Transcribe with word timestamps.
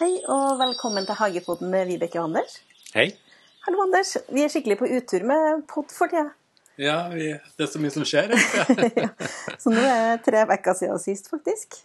Hei 0.00 0.14
og 0.32 0.58
velkommen 0.60 1.04
til 1.04 1.18
Hagepoden 1.18 1.68
med 1.72 1.90
Vibeke 1.90 2.20
og 2.20 2.30
Anders. 2.30 2.54
Hei. 2.94 3.10
Hallo, 3.66 3.82
Anders. 3.84 4.14
Vi 4.32 4.44
er 4.44 4.52
skikkelig 4.52 4.78
på 4.80 4.88
utur 4.88 5.26
med 5.28 5.66
pod 5.68 5.92
for 5.92 6.08
tida. 6.08 6.30
Ja, 6.80 7.08
vi, 7.12 7.26
det 7.58 7.66
er 7.66 7.68
så 7.68 7.82
mye 7.82 7.92
som 7.92 8.06
skjer. 8.08 8.32
Ja. 9.02 9.10
Så 9.60 9.74
nå 9.74 9.82
er 9.82 10.14
det 10.14 10.24
tre 10.24 10.46
uker 10.48 10.78
siden 10.78 11.02
sist, 11.02 11.28
faktisk. 11.28 11.82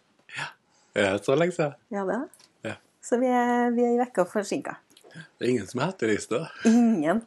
Det 0.95 1.03
er 1.03 1.17
så 1.25 1.35
lenge 1.35 1.57
siden. 1.57 1.75
Ja, 1.91 2.05
det 2.07 2.15
er. 2.15 2.25
Ja. 2.69 2.75
Så 3.03 3.19
vi 3.19 3.27
er, 3.27 3.73
vi 3.75 3.83
er 3.83 3.97
i 3.97 4.05
uka 4.07 4.23
forsinka. 4.31 4.77
Det 5.15 5.45
er 5.45 5.49
ingen 5.49 5.67
som 5.67 5.81
har 5.83 5.91
etterlyst 5.91 6.31
det. 6.31 6.41
Ingen. 6.71 7.21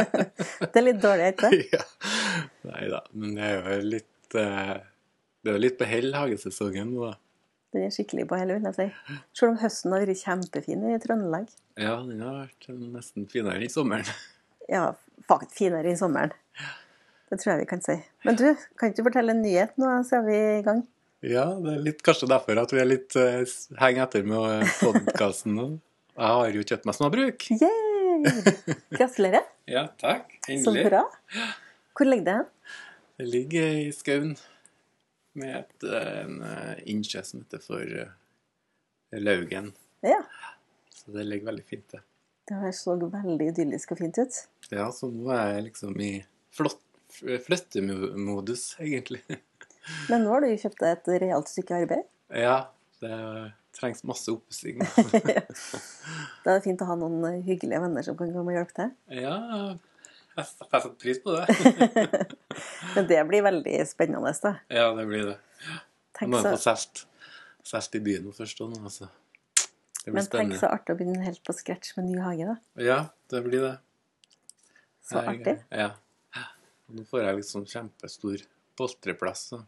det 0.60 0.76
er 0.76 0.84
litt 0.84 1.00
dårlig, 1.00 1.32
ikke 1.32 1.48
sant? 1.48 1.64
ja. 1.78 1.80
Nei 2.68 2.84
da, 2.92 3.02
men 3.14 3.36
det 3.36 3.46
er 3.46 3.56
jo 3.58 3.78
litt 3.94 4.38
eh, 4.38 4.76
Det 5.42 5.52
er 5.52 5.56
jo 5.56 5.62
litt 5.62 5.78
på 5.80 5.88
hell 5.88 6.12
hagesesongen 6.16 6.92
nå, 6.94 7.10
da. 7.10 7.16
Den 7.76 7.84
er 7.84 7.92
skikkelig 7.92 8.24
på 8.30 8.38
hell, 8.40 8.54
vil 8.56 8.64
jeg 8.70 8.76
si. 8.78 9.16
Selv 9.36 9.52
om 9.52 9.58
høsten 9.60 9.92
har 9.92 10.04
vært 10.06 10.22
kjempefin 10.22 10.86
i 10.88 10.98
Trøndelag. 11.02 11.50
Ja, 11.76 11.98
den 12.00 12.22
har 12.24 12.38
vært 12.46 12.68
nesten 12.96 13.28
finere 13.30 13.64
i 13.64 13.72
sommeren. 13.72 14.08
Ja, 14.68 14.90
faktisk 15.24 15.62
finere 15.62 15.88
i 15.88 15.96
sommeren. 15.96 16.34
Det 17.32 17.38
tror 17.40 17.54
jeg 17.54 17.62
vi 17.62 17.68
kan 17.70 17.80
si. 17.80 17.94
Men 18.28 18.36
du, 18.36 18.42
kan 18.76 18.90
ikke 18.90 18.98
du 18.98 19.06
fortelle 19.06 19.32
en 19.32 19.40
nyhet 19.40 19.72
nå, 19.80 19.94
så 20.04 20.18
er 20.18 20.26
vi 20.26 20.34
i 20.36 20.64
gang? 20.66 20.82
Ja, 21.24 21.46
det 21.56 21.72
er 21.72 21.86
litt, 21.86 22.02
kanskje 22.04 22.28
derfor 22.28 22.60
at 22.60 22.74
vi 22.74 22.82
er 22.82 22.90
litt 22.90 23.16
uh, 23.16 23.40
henger 23.80 24.04
etter 24.04 24.28
med 24.28 24.68
podkasten 24.82 25.56
nå. 25.56 25.70
Jeg 26.18 26.34
har 26.36 26.58
jo 26.58 26.66
kjøpt 26.68 26.84
meg 26.90 26.98
småbruk. 26.98 27.48
Yay! 27.54 28.34
Gratulerer. 28.98 29.48
Ja, 29.70 29.86
takk. 30.00 30.36
Så 30.60 30.76
bra. 30.76 31.06
Hvor 31.98 32.06
ligger 32.06 32.24
det 32.24 32.34
hen? 32.36 32.50
Det 33.18 33.24
ligger 33.26 33.64
i 33.80 33.86
skauen 33.90 34.36
med 35.34 35.56
et, 35.58 35.86
en 35.90 36.36
uh, 36.46 36.76
innsjø 36.86 37.24
som 37.26 37.40
heter 37.42 37.62
for 37.64 37.82
uh, 37.82 38.12
Laugen. 39.18 39.72
Ja. 40.06 40.20
Så 40.94 41.10
det 41.16 41.24
ligger 41.26 41.50
veldig 41.50 41.64
fint, 41.66 41.88
til. 41.90 42.04
Det 42.46 42.60
her 42.62 42.76
så 42.78 42.94
veldig 43.02 43.48
idyllisk 43.50 43.96
og 43.96 43.98
fint 44.04 44.20
ut. 44.22 44.38
Ja, 44.70 44.86
så 44.94 45.10
nå 45.10 45.26
er 45.34 45.56
jeg 45.56 45.66
liksom 45.72 45.98
i 45.98 46.12
flott, 46.54 46.78
flyttemodus, 47.18 48.76
egentlig. 48.78 49.24
Men 50.10 50.22
nå 50.22 50.36
har 50.36 50.46
du 50.46 50.52
jo 50.52 50.62
kjøpt 50.62 50.84
deg 50.84 50.94
et 50.94 51.12
realt 51.26 51.50
stykke 51.50 51.82
arbeid. 51.82 52.06
Ja, 52.30 52.56
det 53.02 53.18
trengs 53.74 54.06
masse 54.06 54.30
oppussing. 54.38 54.86
Da 56.44 56.54
er 56.54 56.60
det 56.60 56.64
fint 56.64 56.80
å 56.80 56.86
ha 56.88 56.94
noen 56.96 57.42
hyggelige 57.42 57.82
venner 57.82 58.06
som 58.06 58.14
kan 58.16 58.30
komme 58.32 58.54
og 58.54 58.60
hjelpe 58.60 58.78
til. 58.78 58.92
Ja, 59.18 59.36
jeg 60.72 60.82
setter 60.82 60.96
pris 61.02 61.20
på 61.24 61.34
det. 61.34 61.46
Men 62.96 63.08
det 63.10 63.20
blir 63.28 63.44
veldig 63.46 63.76
spennende, 63.88 64.32
da. 64.42 64.54
Ja, 64.72 64.90
det 64.96 65.06
blir 65.10 65.32
det. 65.32 65.38
Tenk 66.18 66.32
Må 66.32 66.42
så, 66.42 66.54
få 66.54 66.60
solgt 66.62 67.04
solgt 67.68 67.98
i 67.98 68.00
byen 68.02 68.30
først 68.32 68.60
Også, 68.64 68.82
altså. 68.82 69.08
Det 69.98 70.12
blir 70.12 70.22
men 70.22 70.28
tenk 70.32 70.54
så 70.56 70.70
artig 70.72 70.94
å 70.94 70.98
begynne 70.98 71.24
helt 71.26 71.40
på 71.44 71.52
scratch 71.52 71.96
med 71.98 72.06
ny 72.08 72.20
hage, 72.22 72.46
da. 72.48 72.54
Ja, 72.80 72.98
det 73.28 73.42
blir 73.44 73.64
det. 73.66 73.74
Så 75.04 75.18
Jeg- 75.18 75.34
artig. 75.34 75.56
Ja. 75.70 75.90
Nå 76.88 77.04
får 77.04 77.26
jeg 77.26 77.36
liksom 77.42 77.66
kjempestor 77.68 78.44
boltreplass. 78.78 79.42
Så. 79.50 79.60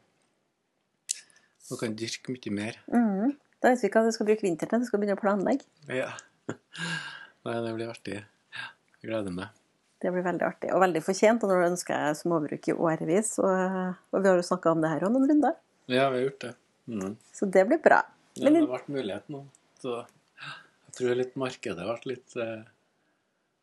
Nå 1.69 1.77
kan 1.77 1.91
jeg 1.91 1.98
dyrke 2.01 2.33
mye 2.33 2.55
mer. 2.57 2.81
Mm. 2.89 3.37
Da 3.61 3.75
vet 3.75 3.85
vi 3.85 3.91
hva 3.93 4.05
du 4.07 4.13
skal 4.17 4.31
bruke 4.31 4.47
vinteren 4.47 4.71
til. 4.71 4.81
Du 4.81 4.89
skal 4.89 5.03
begynne 5.03 5.19
å 5.19 5.21
planlegge. 5.21 5.69
Ja. 5.93 6.15
Nei, 7.45 7.61
det 7.61 7.75
blir 7.77 7.93
artig. 7.93 8.23
Jeg 8.23 9.11
gleder 9.11 9.35
meg. 9.37 9.59
Det 10.01 10.12
blir 10.15 10.25
veldig 10.25 10.47
artig, 10.47 10.70
og 10.73 10.81
veldig 10.81 11.03
fortjent. 11.05 11.45
Og 11.45 11.53
du 11.53 11.67
ønsker 11.67 12.06
jeg 12.06 12.19
småbruk 12.23 12.70
i 12.70 12.77
årevis, 12.77 13.34
og, 13.43 13.98
og 14.11 14.23
vi 14.23 14.31
har 14.31 14.41
jo 14.41 14.47
snakka 14.48 14.73
om 14.73 14.84
det 14.84 14.92
her 14.95 15.07
òg 15.07 15.15
noen 15.17 15.29
runder, 15.33 15.59
Ja, 15.91 16.09
vi 16.09 16.20
har 16.20 16.25
gjort 16.29 16.47
det. 16.47 16.55
Mm. 16.91 17.12
så 17.37 17.47
det 17.47 17.67
blir 17.69 17.79
bra. 17.85 18.01
Ja, 18.35 18.51
det 18.51 18.63
har 18.63 18.70
vært 18.73 18.89
mulighet 18.91 19.29
nå. 19.30 19.45
Så 19.83 20.01
jeg 20.01 20.97
tror 20.97 21.19
litt 21.19 21.36
markedet 21.39 21.85
ble 21.86 22.14
litt 22.14 22.35
eh, 22.41 22.64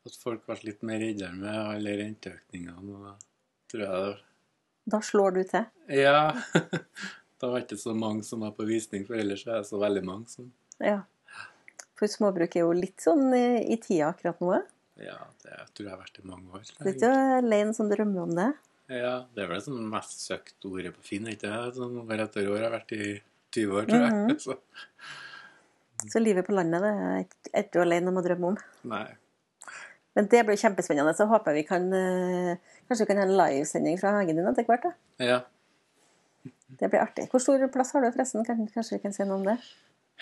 At 0.07 0.15
folk 0.21 0.45
ble 0.47 0.55
litt 0.63 0.85
mer 0.87 1.01
redde 1.03 1.27
med 1.35 1.57
alle 1.57 1.95
renteøkningene. 1.99 3.15
Tror 3.67 3.83
jeg 3.83 4.05
det 4.05 4.15
da 4.87 5.01
slår 5.03 5.31
du 5.35 5.43
til. 5.43 5.67
Ja. 5.91 6.31
Det 7.37 7.45
var 7.51 7.61
ikke 7.61 7.77
så 7.77 7.93
mange 7.93 8.23
som 8.25 8.41
var 8.41 8.55
på 8.57 8.65
visning, 8.65 9.03
for 9.05 9.13
ellers 9.19 9.43
er 9.45 9.59
det 9.59 9.67
så 9.69 9.77
veldig 9.77 10.01
mange 10.07 10.31
som 10.31 10.47
Ja. 10.81 11.03
For 11.97 12.09
småbruk 12.09 12.55
er 12.55 12.63
jo 12.63 12.71
litt 12.73 13.01
sånn 13.01 13.27
i, 13.33 13.73
i 13.73 13.77
tida 13.81 14.07
akkurat 14.09 14.39
nå. 14.41 14.55
Ja, 14.99 15.17
det 15.43 15.57
tror 15.75 15.85
jeg 15.85 15.91
har 15.93 15.99
vært 16.01 16.19
i 16.19 16.25
mange 16.27 16.49
år. 16.57 16.63
Sitter 16.65 16.85
du 16.87 16.89
ikke 16.95 17.11
alene 17.41 17.73
som 17.77 17.89
drømmer 17.91 18.23
om 18.23 18.31
det. 18.37 18.47
Ja, 18.89 19.13
det 19.35 19.43
er 19.43 19.49
vel 19.51 19.59
det 19.59 19.65
som 19.67 19.77
mest 19.91 20.21
søkt 20.23 20.65
ordet 20.65 20.93
på 20.95 21.03
Finn, 21.05 21.27
ikke 21.27 21.49
det? 21.51 21.75
Sånn 21.75 21.97
år 22.01 22.23
etter 22.23 22.47
år. 22.49 22.57
Jeg 22.61 22.69
har 22.69 22.75
vært 22.79 22.93
i 22.97 23.09
20 23.57 23.75
år, 23.77 23.87
tror 23.89 24.05
jeg. 24.05 24.15
Mhm. 24.15 24.39
Så, 24.45 24.57
Så 26.13 26.21
livet 26.21 26.45
på 26.47 26.53
landet 26.55 26.81
det 26.85 26.91
er 26.93 27.19
ikke- 27.25 27.51
er 27.53 27.63
ikke 27.65 27.73
du 27.73 27.81
alene 27.81 28.07
om 28.13 28.17
å 28.21 28.23
drømme 28.25 28.51
om. 28.53 28.57
nei. 28.83 29.07
Men 30.17 30.25
det 30.31 30.39
blir 30.47 30.57
kjempespennende. 30.57 31.13
Så 31.13 31.27
håper 31.29 31.53
jeg 31.53 31.61
vi 31.63 31.67
kan 31.67 31.83
eh, 31.93 32.57
Kanskje 32.89 33.03
vi 33.05 33.09
kan 33.11 33.17
ha 33.21 33.25
en 33.27 33.35
livesending 33.37 33.99
fra 34.01 34.15
hagen 34.15 34.35
din 34.39 34.47
etter 34.49 34.65
hvert. 34.65 34.81
da. 34.87 34.91
Ja. 35.21 35.39
Det 36.79 36.89
blir 36.89 37.01
artig. 37.03 37.27
Hvor 37.29 37.39
stor 37.43 37.67
plass 37.69 37.91
har 37.93 38.01
du 38.01 38.09
forresten? 38.15 38.45
Kanskje 38.47 38.95
vi 38.97 38.99
kan 39.03 39.13
si 39.13 39.23
noe 39.27 39.37
om 39.37 39.43
det? 39.45 39.57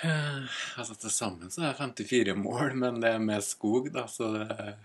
Eh, 0.04 0.58
Altså 0.80 0.96
til 1.00 1.14
sammen 1.14 1.52
så 1.52 1.64
er 1.64 1.72
det 1.72 1.80
54 1.80 2.36
mål, 2.36 2.76
men 2.82 3.00
det 3.04 3.14
er 3.16 3.24
med 3.24 3.44
skog, 3.46 3.88
da, 3.96 4.08
så 4.12 4.34
det 4.36 4.76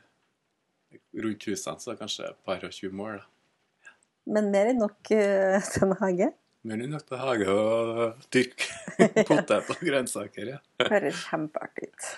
rundt 1.22 1.46
husene 1.48 1.82
så 1.82 1.90
er 1.90 1.96
det 1.96 2.02
kanskje 2.04 2.28
et 2.30 2.40
par 2.46 2.64
og 2.66 2.74
20 2.74 2.94
mål. 2.94 3.18
da. 3.18 3.94
Men 4.30 4.50
mer 4.52 4.70
enn 4.70 4.78
nok 4.82 5.10
uh, 5.10 5.58
til 5.72 5.86
en 5.86 5.96
hage. 6.02 6.30
Mer 6.68 6.82
er 6.84 6.90
nok 6.92 7.06
til 7.08 7.20
hage 7.22 7.54
og 7.54 8.24
dyrke 8.34 8.68
potet 9.28 9.70
og 9.72 9.80
grønnsaker, 9.80 10.54
ja. 10.54 10.58
Høres 10.84 11.22
kjempeartig 11.30 11.88
ut. 11.88 12.10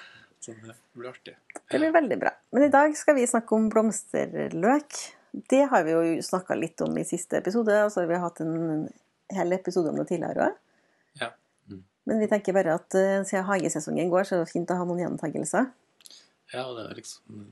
Så 0.43 0.55
det 0.59 0.75
blir 0.99 1.13
artig. 1.13 1.37
Det 1.71 1.79
blir 1.79 1.93
veldig 1.95 2.19
bra. 2.19 2.33
Men 2.53 2.67
i 2.67 2.73
dag 2.73 2.97
skal 2.99 3.15
vi 3.15 3.29
snakke 3.31 3.55
om 3.55 3.69
blomsterløk. 3.71 4.99
Det 5.49 5.63
har 5.71 5.87
vi 5.87 5.95
jo 5.95 6.25
snakka 6.27 6.57
litt 6.59 6.83
om 6.85 6.99
i 6.99 7.07
siste 7.07 7.39
episode, 7.39 7.77
og 7.87 7.93
så 7.95 8.03
har 8.03 8.11
vi 8.11 8.19
hatt 8.25 8.43
en 8.43 8.89
hel 9.33 9.55
episode 9.55 9.93
om 9.93 10.01
det 10.03 10.09
tidligere 10.11 10.49
òg. 10.49 10.59
Ja. 11.23 11.31
Mm. 12.03 12.11
Men 12.11 12.23
vi 12.23 12.29
tenker 12.31 12.57
bare 12.57 12.75
at 12.81 12.95
eh, 12.99 13.21
siden 13.29 13.47
hagesesongen 13.47 14.11
går, 14.11 14.27
så 14.27 14.37
er 14.37 14.43
det 14.43 14.51
fint 14.51 14.71
å 14.75 14.79
ha 14.81 14.87
noen 14.89 15.05
gjentagelser. 15.05 15.71
Ja, 16.53 16.67
det 16.77 16.89
er 16.89 16.99
liksom 16.99 17.45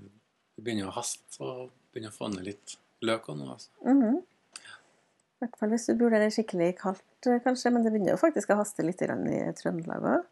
Det 0.57 0.65
begynner 0.67 0.91
å 0.91 0.97
haste 0.99 1.39
og 1.41 1.71
begynner 1.93 2.13
å 2.13 2.17
få 2.19 2.29
ned 2.33 2.45
litt 2.51 2.77
løk 3.07 3.31
og 3.33 3.39
noe. 3.41 3.55
Altså. 3.57 3.71
Mhm. 3.87 4.21
I 4.21 5.47
hvert 5.47 5.57
fall 5.57 5.71
hvis 5.73 5.87
du 5.89 5.95
bor 5.97 6.13
der 6.13 6.21
det 6.21 6.27
er 6.29 6.35
skikkelig 6.35 6.75
kaldt, 6.83 7.07
eh, 7.27 7.41
kanskje. 7.41 7.73
Men 7.73 7.87
det 7.87 7.95
begynner 7.95 8.13
jo 8.13 8.21
faktisk 8.21 8.53
å 8.53 8.59
haste 8.61 8.85
litt 8.85 9.01
i 9.01 9.09
Trøndelag 9.09 10.05
òg. 10.17 10.29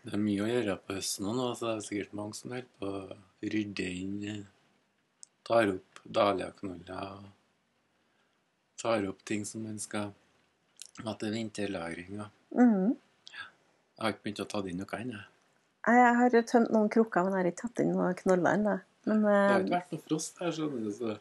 Det 0.00 0.14
er 0.16 0.22
mye 0.22 0.44
å 0.44 0.48
gjøre 0.48 0.78
på 0.80 0.94
høsten 0.96 1.26
nå, 1.28 1.50
så 1.58 1.66
det 1.66 1.72
er 1.74 1.82
sikkert 1.84 2.14
mange 2.16 2.36
som 2.38 2.54
holder 2.54 2.68
på 2.80 2.88
å 2.88 3.16
rydde 3.44 3.88
inn 4.00 4.16
eh, 4.24 4.48
Tar 5.50 5.72
opp 5.72 6.00
dahliaknoller 6.04 7.16
og 7.16 7.24
tar 8.78 9.06
opp 9.08 9.24
ting 9.26 9.42
som 9.48 9.64
man 9.66 9.80
skal 9.82 10.12
ha 11.02 11.14
til 11.18 11.32
vinterlagring. 11.34 12.20
Mhm. 12.56 12.96
Jeg 13.30 14.04
har 14.06 14.14
ikke 14.14 14.24
begynt 14.26 14.44
å 14.44 14.48
ta 14.48 14.60
inn 14.64 14.78
noe 14.80 14.98
ennå. 15.00 15.24
Jeg 15.90 16.14
har 16.16 16.36
tømt 16.48 16.70
noen 16.72 16.88
krukker, 16.92 17.24
men 17.24 17.34
jeg 17.34 17.42
har 17.42 17.50
ikke 17.50 17.62
tatt 17.66 17.82
inn 17.84 17.90
noen 17.92 18.16
knoller 18.16 18.56
ennå. 18.56 18.76
Det 19.04 19.16
har 19.24 19.32
eh, 19.32 19.64
ikke 19.64 19.74
vært 19.74 19.92
noe 19.94 20.04
frost 20.08 20.40
her, 20.40 20.52
skjønner 20.56 20.84
du. 20.84 20.92
Så 20.92 21.16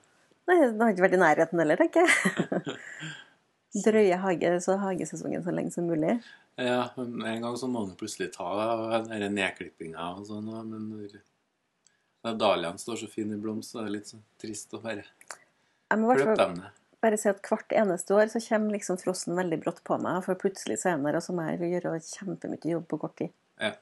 nei, 0.49 0.57
det 0.65 0.81
har 0.81 0.93
ikke 0.93 1.05
vært 1.05 1.17
i 1.17 1.21
nærheten 1.21 1.63
heller, 1.63 1.79
tenker 1.79 2.07
jeg. 2.07 2.77
Drøye 3.85 4.17
hage, 4.23 4.53
så 4.65 4.77
hagesesongen 4.81 5.43
så 5.45 5.53
lenge 5.53 5.71
som 5.75 5.85
mulig. 5.87 6.15
ja, 6.57 6.87
men 6.97 7.21
en 7.21 7.43
gang 7.45 7.57
så 7.59 7.69
må 7.69 7.85
man 7.85 7.97
plutselig 7.99 8.31
ta 8.33 8.49
den 9.05 9.35
nedklippinga 9.37 10.07
og 10.17 10.25
sånn. 10.27 10.49
Men 10.71 10.89
når 12.25 12.39
dahliaen 12.41 12.81
står 12.81 13.03
så 13.03 13.11
fin 13.11 13.31
i 13.31 13.37
blomst, 13.39 13.71
så 13.71 13.83
er 13.83 13.87
det 13.87 13.97
litt 13.99 14.11
sånn 14.11 14.25
trist 14.41 14.73
å 14.75 14.81
bare 14.83 15.05
klippe 15.91 16.35
dem 16.41 16.57
ned. 16.59 16.78
Bare 17.03 17.19
si 17.19 17.29
at 17.31 17.39
hvert 17.45 17.75
eneste 17.75 18.15
år 18.15 18.31
så 18.31 18.41
kommer 18.43 18.75
liksom 18.75 18.99
frossen 19.01 19.37
veldig 19.37 19.61
brått 19.63 19.83
på 19.87 19.99
meg, 20.01 20.21
for 20.25 20.39
plutselig 20.39 20.79
så 20.81 20.91
er 20.91 20.97
den 20.97 21.07
der, 21.07 21.19
og 21.19 21.25
så 21.25 21.35
må 21.35 21.45
jeg 21.47 21.71
gjøre 21.75 21.93
kjempemye 22.03 22.73
jobb 22.73 22.89
på 22.91 22.99
kort 23.05 23.15
tid. 23.21 23.31
Ja. 23.61 23.75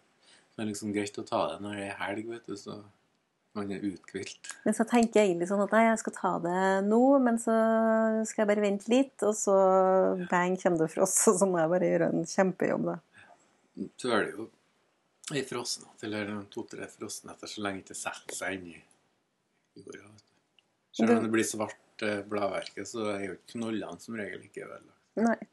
Det 0.57 0.63
er 0.63 0.69
liksom 0.71 0.93
greit 0.93 1.17
å 1.21 1.25
ta 1.25 1.43
det 1.51 1.57
når 1.61 1.75
det 1.77 1.87
er 1.87 1.99
helg, 2.01 2.29
vet 2.33 2.47
du, 2.49 2.55
så 2.57 2.79
man 3.57 3.71
er 3.73 3.83
uthvilt. 3.85 4.51
Men 4.65 4.75
så 4.77 4.85
tenker 4.89 5.21
jeg 5.21 5.31
egentlig 5.31 5.47
sånn 5.49 5.63
at 5.63 5.73
nei, 5.73 5.83
jeg 5.87 6.01
skal 6.01 6.15
ta 6.15 6.31
det 6.43 6.61
nå, 6.87 7.01
men 7.25 7.39
så 7.41 7.55
skal 8.29 8.43
jeg 8.43 8.51
bare 8.51 8.65
vente 8.65 8.91
litt, 8.93 9.15
og 9.25 9.33
så 9.37 9.57
bang, 10.29 10.57
kommer 10.61 10.83
det 10.83 10.91
frost, 10.93 11.23
og 11.31 11.39
så 11.41 11.49
må 11.49 11.61
jeg 11.61 11.73
bare 11.73 11.91
gjøre 11.91 12.11
en 12.13 12.29
kjempejobb, 12.29 12.91
da. 12.91 12.97
Så 14.01 14.13
er 14.13 14.25
det 14.25 14.33
jo 14.33 14.47
ei 15.37 15.43
frossen, 15.45 15.89
eller 16.05 16.31
to-tre 16.53 16.87
frossenhetter, 16.89 17.51
så 17.51 17.65
lenge 17.65 17.81
det 17.81 17.89
ikke 17.89 17.99
setter 17.99 18.37
seg 18.37 18.57
inni 18.57 18.77
jorda. 19.77 20.05
vet 20.05 20.23
du. 20.23 20.63
Selv 20.97 21.17
om 21.17 21.25
det 21.25 21.33
blir 21.33 21.45
svart 21.45 21.77
eh, 22.05 22.21
bladverket, 22.29 22.87
så 22.89 23.07
er 23.13 23.23
jo 23.25 23.37
ikke 23.37 23.53
knollene 23.55 24.03
som 24.03 24.17
regel 24.19 24.43
ikke 24.45 24.65
ødelagt. 24.67 25.47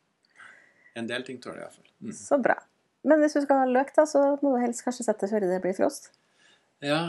En 0.95 1.09
del 1.11 1.25
ting 1.27 1.41
tåler 1.43 1.65
jeg 1.65 1.71
iallfall. 1.71 1.91
Mm. 2.05 2.13
så 2.19 2.39
bra. 2.43 2.59
Men 3.05 3.21
hvis 3.21 3.37
du 3.37 3.43
skal 3.45 3.63
ha 3.63 3.69
løk, 3.69 3.91
da, 3.97 4.05
så 4.09 4.21
må 4.41 4.55
du 4.55 4.61
helst 4.63 4.85
kanskje 4.85 5.07
sette 5.09 5.29
før 5.29 5.45
det 5.45 5.61
blir 5.65 5.77
frost. 5.77 6.13
Ja, 6.85 7.01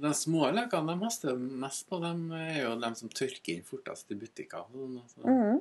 de 0.00 0.10
små 0.16 0.48
løkene 0.52 0.92
de 0.92 1.04
haster 1.04 1.36
mest 1.36 1.86
på. 1.88 2.00
dem 2.02 2.26
er 2.36 2.62
jo 2.64 2.74
de 2.80 2.90
som 2.98 3.12
tørker 3.12 3.54
inn 3.54 3.64
fortest 3.64 4.10
i 4.12 4.18
butikker. 4.20 4.66
sånn, 4.72 4.98
altså. 5.00 5.20
mm. 5.24 5.60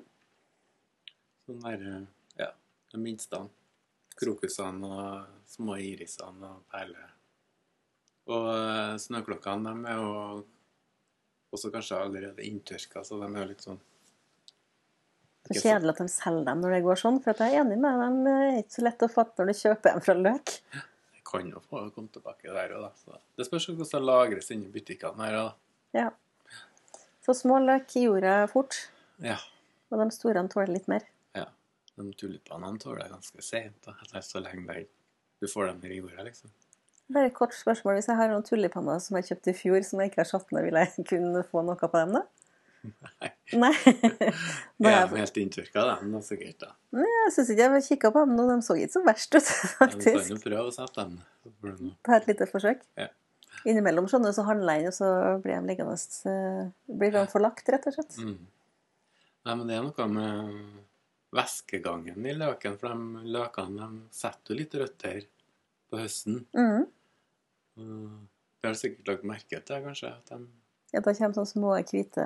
Sånn 1.48 1.66
der, 1.66 1.86
ja, 2.40 2.50
de 2.92 3.02
minste. 3.02 3.40
Krokusene 4.20 4.90
og 4.90 5.46
små 5.50 5.78
irisene 5.81 6.50
og 6.50 6.66
perler. 6.72 7.14
Og 8.31 8.50
eh, 8.54 8.98
snøklokkene, 9.04 9.72
de 9.72 9.92
er 9.92 10.00
jo 10.00 10.12
også 11.53 11.71
kanskje 11.73 12.00
allerede 12.01 12.45
inntørka, 12.47 13.03
så 13.05 13.19
de 13.21 13.27
er 13.39 13.50
litt 13.51 13.61
sånn 13.65 13.79
Så 15.44 15.53
er 15.57 15.61
kjedelig 15.61 15.94
at 15.94 16.01
de 16.01 16.07
selger 16.13 16.45
dem 16.47 16.61
når 16.63 16.71
det 16.77 16.81
går 16.85 17.00
sånn. 17.01 17.17
For 17.23 17.35
jeg 17.44 17.53
er 17.57 17.61
enig 17.65 17.77
med 17.83 18.00
dem. 18.00 18.17
Det 18.23 18.33
er 18.39 18.57
ikke 18.61 18.75
så 18.77 18.83
lett 18.88 19.03
å 19.03 19.09
fatte 19.11 19.44
når 19.44 19.50
du 19.51 19.59
kjøper 19.59 19.91
dem 19.97 20.03
fra 20.05 20.13
Løk. 20.15 20.53
Jeg 21.13 21.23
kan 21.27 21.50
jo 21.51 21.61
få 21.67 21.81
komme 21.95 22.11
tilbake 22.13 22.53
der 22.53 22.75
òg, 22.77 22.85
da. 22.85 22.91
Så 23.01 23.17
det 23.39 23.47
spørs 23.50 23.67
hvordan 23.71 23.89
det 23.91 24.01
lagres 24.07 24.51
inni 24.55 24.69
butikkene 24.71 25.25
her. 25.27 25.35
Da. 25.39 26.00
Ja. 26.00 26.05
Så 27.25 27.35
små 27.39 27.57
løk 27.63 27.91
i 28.00 28.05
jorda 28.05 28.38
fort, 28.51 28.77
Ja. 29.23 29.38
og 29.91 30.00
de 30.00 30.07
store 30.15 30.47
tåler 30.51 30.73
litt 30.77 30.88
mer. 30.88 31.03
ja. 31.35 31.45
De 31.97 32.07
tulipanene 32.17 32.79
tåler 32.79 33.09
ganske 33.11 33.41
seint. 33.44 33.85
Så 34.21 34.39
lenge 34.41 34.85
du 35.41 35.47
får 35.47 35.67
dem 35.67 35.91
i 35.91 35.97
jorda, 36.00 36.23
liksom. 36.23 36.50
Bare 37.13 37.30
et 37.30 37.36
kort 37.38 37.56
spørsmål. 37.56 38.00
Hvis 38.00 38.10
jeg 38.10 38.19
har 38.19 38.31
noen 38.31 38.45
tulipaner 38.48 39.01
som 39.04 39.18
jeg 39.19 39.30
kjøpte 39.31 39.51
i 39.54 39.57
fjor, 39.57 39.83
som 39.88 40.01
jeg 40.01 40.12
ikke 40.12 40.24
har 40.24 40.30
satt 40.30 40.54
ned, 40.56 40.65
vil 40.68 40.80
jeg 40.81 41.06
kunne 41.12 41.44
få 41.50 41.65
noe 41.68 41.77
på 41.80 41.92
dem 42.00 42.18
da? 42.19 42.24
Nei. 42.83 43.30
Nei. 43.62 43.74
Ja, 44.83 45.06
er 45.06 45.12
de 45.12 45.19
helt 45.21 45.38
inntørka, 45.39 45.83
de, 45.88 46.07
da, 46.12 46.21
sikkert. 46.25 46.57
da. 46.65 46.71
Nei, 46.98 47.07
jeg 47.07 47.33
syns 47.38 47.51
ikke 47.54 47.68
jeg 47.77 47.86
kikka 47.88 48.12
på 48.15 48.24
dem 48.25 48.33
nå. 48.36 48.48
De 48.50 48.57
så 48.65 48.75
ikke 48.75 48.95
så 48.98 49.04
verst 49.06 49.38
ut, 49.38 49.51
faktisk. 49.80 50.07
Ja, 50.13 50.24
Du 50.24 50.24
kan 50.27 50.33
jo 50.36 50.39
prøve 50.44 50.65
å 50.71 50.74
sette 50.75 51.06
dem. 51.06 51.92
Ta 52.04 52.18
et 52.18 52.31
lite 52.31 52.48
forsøk. 52.50 52.81
Ja. 53.00 53.07
Innimellom 53.69 54.10
skjønner 54.12 54.33
du, 54.33 54.36
så 54.36 54.44
handler 54.48 54.75
jeg 54.80 54.83
inn, 54.83 54.89
og 54.92 54.98
så 54.98 55.12
blir 55.44 55.56
de 55.62 55.69
liggende 55.69 56.33
Blir 57.00 57.13
de 57.15 57.24
forlagt, 57.31 57.69
rett 57.71 57.86
og 57.88 57.95
slett. 57.95 58.18
Mm. 58.19 58.39
Nei, 59.44 59.56
men 59.60 59.69
det 59.69 59.77
er 59.77 59.86
noe 59.86 60.07
med 60.12 60.81
væskegangen 61.33 62.27
i 62.27 62.36
løken, 62.38 62.75
for 62.81 62.92
de 62.92 63.31
løkene 63.33 63.88
de 63.88 64.04
setter 64.15 64.54
jo 64.54 64.60
litt 64.60 64.75
røtter 64.81 65.24
på 65.92 66.01
høsten. 66.01 66.44
Mm. 66.57 66.86
Og 67.78 68.28
Det 68.62 68.70
har 68.70 68.74
sikkert 68.80 69.08
lagt 69.08 69.24
merke 69.28 69.60
til, 69.66 69.84
kanskje? 69.84 70.12
at 70.18 70.25
de 70.30 70.48
Ja, 70.94 71.00
da 71.02 71.14
kommer 71.14 71.34
sånne 71.34 71.52
små 71.54 71.72
hvite 71.81 72.25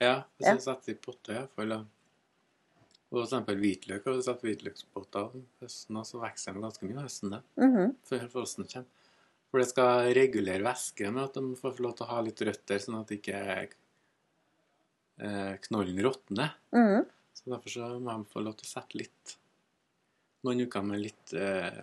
Ja, 0.00 0.22
hvis 0.38 0.46
Ja. 0.46 0.54
du 0.54 0.60
setter 0.60 0.92
i 0.92 0.94
potter, 0.94 1.34
iallfall. 1.34 1.72
Og 3.10 3.24
f.eks. 3.26 3.32
hvitløk. 3.56 4.04
Har 4.04 4.12
du 4.14 4.22
satt 4.22 4.42
hvitløkspotter 4.42 5.32
høsten, 5.60 5.96
så 6.04 6.20
vokser 6.20 6.52
de 6.54 6.60
ganske 6.60 6.82
mye 6.86 7.02
høsten 7.02 7.30
da, 7.30 7.40
Mhm. 7.56 7.96
før 8.04 8.28
frosten 8.30 8.64
kommer. 8.70 8.86
For 9.50 9.58
det 9.60 9.68
skal 9.68 10.12
regulere 10.14 10.62
væsken, 10.62 11.18
at 11.24 11.32
de 11.34 11.40
får 11.56 11.78
lov 11.80 11.96
til 11.96 12.06
å 12.06 12.10
ha 12.10 12.20
litt 12.20 12.36
røtter, 12.40 12.78
sånn 12.78 13.00
at 13.00 13.08
ikke 13.08 13.68
eh, 15.20 15.56
knollen 15.66 15.98
råtner. 15.98 16.52
Mhm. 16.72 17.06
Så 17.34 17.44
derfor 17.46 17.70
så 17.70 18.00
må 18.00 18.16
de 18.18 18.24
få 18.30 18.42
lov 18.44 18.56
til 18.56 18.66
å 18.66 18.72
sette 18.82 18.94
litt 18.94 19.36
Noen 20.44 20.60
uker 20.68 20.84
med 20.84 21.00
litt 21.00 21.32
eh, 21.34 21.82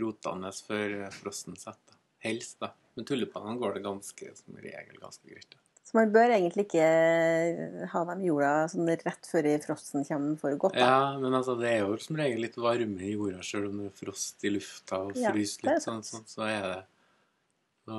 rotende 0.00 0.52
før 0.66 0.96
frosten 1.16 1.58
setter. 1.60 1.98
Helst, 2.22 2.60
da. 2.62 2.70
Men 2.94 3.08
tulipanene 3.08 3.58
går 3.60 3.76
det 3.76 3.84
ganske, 3.84 4.30
som 4.38 4.56
regel 4.62 4.98
ganske 5.00 5.26
greit. 5.28 5.56
Så 5.82 5.96
man 5.98 6.12
bør 6.14 6.30
egentlig 6.30 6.68
ikke 6.68 7.86
ha 7.90 8.02
dem 8.08 8.20
i 8.22 8.28
jorda 8.28 8.52
sånn 8.70 8.86
rett 8.88 9.26
før 9.28 9.48
frosten 9.64 10.06
kommer 10.06 10.38
for 10.40 10.58
godt. 10.64 10.78
Da. 10.78 10.86
Ja, 10.86 11.18
men 11.20 11.34
altså, 11.34 11.56
det 11.58 11.72
er 11.72 11.82
jo 11.82 11.96
som 12.00 12.16
regel 12.20 12.44
litt 12.46 12.58
varme 12.60 13.02
i 13.02 13.16
jorda, 13.16 13.42
selv 13.44 13.72
om 13.72 13.80
det 13.82 13.90
er 13.90 13.98
frost 13.98 14.46
i 14.46 14.52
lufta 14.54 15.02
og 15.08 15.16
fryser 15.16 15.66
er 15.66 15.72
litt, 15.72 15.84
sånn, 15.84 16.04
sånn, 16.06 16.28
så 16.30 16.46
er 16.46 16.68
det 16.68 16.78
så, 17.82 17.98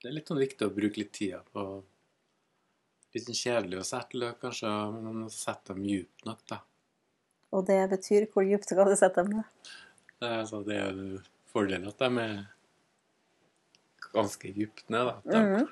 Det 0.00 0.08
er 0.08 0.16
litt 0.16 0.32
sånn 0.32 0.40
viktig 0.40 0.64
å 0.66 0.72
bruke 0.72 1.02
litt 1.02 1.12
tida 1.12 1.42
på 1.52 1.66
Litt 3.10 3.26
sånn 3.26 3.34
kjedelig 3.34 3.80
å 3.80 3.86
sette 3.86 4.18
løk, 4.22 4.36
kanskje, 4.38 4.70
men 4.94 5.06
man 5.08 5.22
må 5.24 5.28
sette 5.34 5.74
dem 5.74 5.82
djupt 5.82 6.26
nok, 6.28 6.44
da. 6.46 6.60
Og 7.58 7.64
det 7.66 7.80
betyr 7.90 8.28
hvor 8.30 8.46
dypt 8.46 8.70
skal 8.70 8.86
du 8.86 8.94
sette 8.94 9.24
dem? 9.26 9.40
da? 9.40 9.72
Det 10.20 10.28
er, 10.28 10.38
altså, 10.42 10.60
det 10.66 10.76
er 10.76 10.90
jo 10.92 11.20
fordelen 11.52 11.88
at 11.88 11.98
de 12.02 12.08
er 12.20 12.40
ganske 14.12 14.52
dypt 14.56 14.88
ned. 14.92 15.06
Da. 15.06 15.14
At 15.16 15.30
de 15.32 15.42
Mhm. 15.44 15.68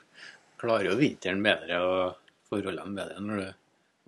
klarer 0.59 0.89
jo 0.91 0.97
vinteren 0.97 1.43
bedre 1.43 1.81
og 1.85 2.17
forholdene 2.49 2.95
bedre 2.97 3.21
når 3.21 3.37
du 3.43 3.49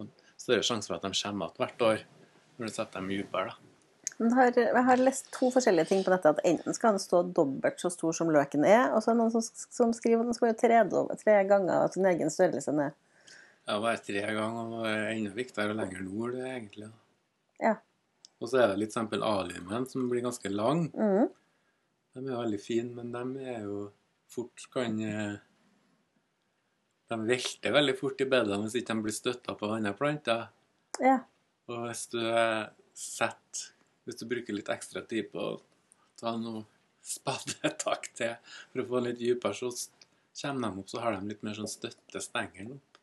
og 0.00 0.08
Større 0.40 0.62
sjanse 0.64 0.88
for 0.88 0.96
at 0.96 1.02
de 1.02 1.10
kommer 1.12 1.50
igjen 1.50 1.58
hvert 1.60 1.82
år 1.82 1.98
når 2.58 2.66
du 2.66 2.72
setter 2.72 3.00
dem 3.00 3.08
dypere. 3.08 3.52
Jeg 4.20 4.84
har 4.84 4.96
lest 5.00 5.30
to 5.32 5.50
forskjellige 5.50 5.88
ting 5.88 6.02
på 6.04 6.10
dette. 6.12 6.28
At 6.28 6.40
enten 6.44 6.74
skal 6.74 6.92
den 6.92 6.98
stå 6.98 7.22
dobbelt 7.32 7.80
så 7.80 7.90
stor 7.90 8.12
som 8.12 8.28
løken 8.28 8.64
er, 8.66 8.90
og 8.92 9.02
så 9.02 9.10
er 9.10 9.14
det 9.14 9.20
noen 9.20 9.30
som, 9.32 9.42
som 9.70 9.92
skriver 9.96 10.20
at 10.20 10.26
den 10.28 10.34
skal 10.34 10.48
være 10.48 10.60
tre, 10.60 11.16
tre 11.22 11.44
ganger 11.48 11.92
sin 11.92 12.04
egen 12.04 12.30
størrelse 12.30 12.72
ned. 12.72 12.92
Ja, 13.68 13.78
bare 13.80 13.96
tre 13.96 14.20
ganger, 14.20 14.74
og 14.76 14.84
det 14.84 15.16
enda 15.16 15.30
viktigere 15.36 15.70
og 15.70 15.76
lenger 15.76 16.02
nord, 16.04 16.32
det, 16.32 16.44
egentlig. 16.50 16.90
Ja. 17.60 17.74
Og 18.40 18.48
så 18.48 18.62
er 18.62 18.68
det 18.72 18.78
litt 18.80 18.90
eksempel 18.92 19.22
alimen, 19.26 19.84
som 19.90 20.08
blir 20.08 20.22
ganske 20.24 20.48
lang. 20.52 20.86
Mm. 20.96 21.28
De 22.14 22.22
er 22.24 22.40
veldig 22.40 22.60
fine, 22.60 22.94
men 22.96 23.12
de 23.12 23.44
er 23.44 23.62
jo 23.66 23.90
fort 24.30 24.64
kan 24.72 24.96
eh, 25.04 25.36
De 27.10 27.18
velter 27.26 27.72
veldig 27.74 27.96
fort 27.98 28.20
i 28.22 28.26
bedene 28.30 28.64
hvis 28.64 28.76
ikke 28.80 28.94
de 28.94 29.04
blir 29.06 29.14
støtta 29.16 29.54
på 29.58 29.70
andre 29.74 29.92
planter. 29.98 30.46
Ja. 31.02 31.18
Og 31.70 31.84
hvis 31.88 32.04
du 32.12 32.20
eh, 32.22 32.66
setter 32.94 33.68
Hvis 34.06 34.18
du 34.22 34.26
bruker 34.30 34.56
litt 34.56 34.70
ekstra 34.72 35.02
tid 35.06 35.28
på 35.34 35.38
å 35.52 35.60
ta 36.18 36.32
noe 36.40 36.64
spadetak 37.04 38.08
til 38.18 38.34
for 38.72 38.82
å 38.82 38.86
få 38.88 39.00
litt 39.04 39.18
dypere, 39.20 39.54
så 39.56 39.70
kommer 40.40 40.72
de 40.72 40.80
opp, 40.82 40.88
så 40.90 41.00
har 41.04 41.16
de 41.18 41.28
litt 41.30 41.42
mer 41.46 41.54
sånn 41.58 41.68
støtte 41.70 42.20
stengelen 42.24 42.74
opp. 42.78 42.98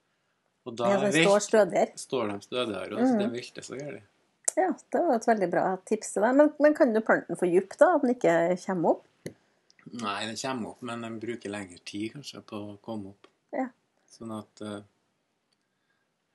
Og 0.67 0.75
da 0.77 0.89
ja, 0.91 0.99
står 1.13 1.39
stødigere. 1.45 1.93
står 2.01 2.27
de 2.33 2.37
stødigere, 2.43 2.93
og 2.97 2.99
så 2.99 3.13
Mhm. 3.13 3.19
det 3.21 3.29
velter 3.37 3.61
så 3.65 3.77
gærent. 3.79 4.09
Ja, 4.57 4.71
det 4.73 5.01
var 5.05 5.19
et 5.19 5.27
veldig 5.29 5.49
bra 5.51 5.63
tips 5.85 6.15
til 6.15 6.25
deg. 6.25 6.37
Men, 6.39 6.51
men 6.63 6.75
kan 6.77 6.93
du 6.93 7.01
plante 7.05 7.29
den 7.29 7.39
for 7.39 7.49
djupt, 7.49 7.77
da? 7.77 7.91
At 7.93 8.05
den 8.05 8.15
ikke 8.15 8.35
kommer 8.63 8.95
opp? 8.95 9.03
Nei, 9.87 10.19
den 10.25 10.39
kommer 10.41 10.73
opp, 10.73 10.81
men 10.89 11.05
den 11.05 11.19
bruker 11.21 11.53
lengre 11.53 11.77
tid 11.87 12.15
kanskje 12.15 12.41
på 12.49 12.61
å 12.73 12.77
komme 12.83 13.13
opp. 13.13 13.29
Ja. 13.55 13.67
Sånn 14.11 14.33
at 14.35 14.63
uh, 14.65 14.79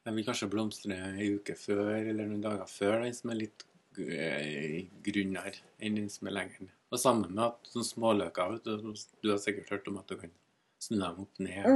den 0.07 0.19
vil 0.19 0.27
kanskje 0.27 0.49
blomstre 0.53 0.97
en 0.97 1.19
uke 1.19 1.57
før 1.59 1.99
eller 1.99 2.29
noen 2.29 2.45
dager 2.45 2.71
før 2.71 3.03
den 3.05 3.17
som 3.17 3.33
er 3.33 3.43
litt 3.43 3.67
eh, 3.99 4.79
grunnere 5.05 5.55
enn 5.83 5.99
den 6.01 6.09
som 6.11 6.31
er 6.31 6.39
lenger. 6.39 6.71
Og 6.93 7.01
sammen 7.01 7.31
med 7.31 7.45
at 7.45 7.71
sånne 7.71 7.89
småløker 7.89 8.55
vet 8.55 8.67
du, 8.67 8.95
du 9.23 9.31
har 9.31 9.41
sikkert 9.43 9.71
hørt 9.73 9.91
om 9.91 10.01
at 10.01 10.11
du 10.11 10.19
kan 10.21 10.33
snu 10.83 10.99
dem 10.99 11.23
opp 11.23 11.43
ned. 11.43 11.69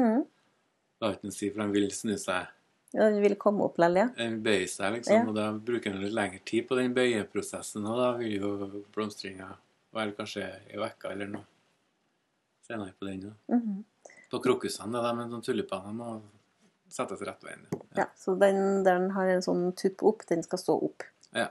Det 0.97 1.07
har 1.07 1.17
ikke 1.17 1.29
noe 1.29 1.35
å 1.35 1.39
si, 1.39 1.51
for 1.53 1.63
de 1.63 1.77
vil 1.77 1.91
snu 1.95 2.17
seg, 2.21 2.51
Den 2.97 3.19
vil 3.21 3.37
komme 3.41 3.67
opp 3.67 3.77
likevel, 3.81 3.99
ja. 4.01 4.07
Den 4.17 4.39
bøyer 4.45 4.69
seg, 4.71 4.95
liksom. 4.97 5.19
Ja. 5.19 5.25
Og 5.29 5.37
da 5.37 5.51
bruker 5.53 5.93
den 5.93 6.05
litt 6.05 6.15
lengre 6.17 6.41
tid 6.49 6.69
på 6.69 6.79
den 6.79 6.95
bøyeprosessen, 6.97 7.85
og 7.85 8.01
da 8.01 8.09
vil 8.21 8.39
jo 8.39 8.53
blomstringa 8.95 9.51
være 9.97 10.15
kanskje 10.17 10.47
i 10.73 10.81
vekka 10.81 11.13
eller 11.13 11.29
noe 11.35 11.45
senere 12.67 12.95
på 12.99 13.05
den. 13.05 13.21
da. 13.21 13.57
-hmm. 13.57 13.85
På 14.31 14.39
krokusene, 14.43 15.03
da, 15.03 15.13
men 15.15 15.31
sånn 15.31 15.43
tulipaner 15.43 15.93
må 15.93 16.21
settes 16.89 17.23
rett 17.23 17.45
veien. 17.45 17.67
ja. 17.95 18.07
Så 18.17 18.35
den, 18.35 18.85
den 18.85 19.11
har 19.11 19.27
en 19.27 19.43
sånn 19.43 19.73
tupp 19.73 20.03
opp, 20.03 20.27
den 20.29 20.43
skal 20.43 20.59
stå 20.59 20.79
opp. 20.89 21.03
Ja. 21.31 21.49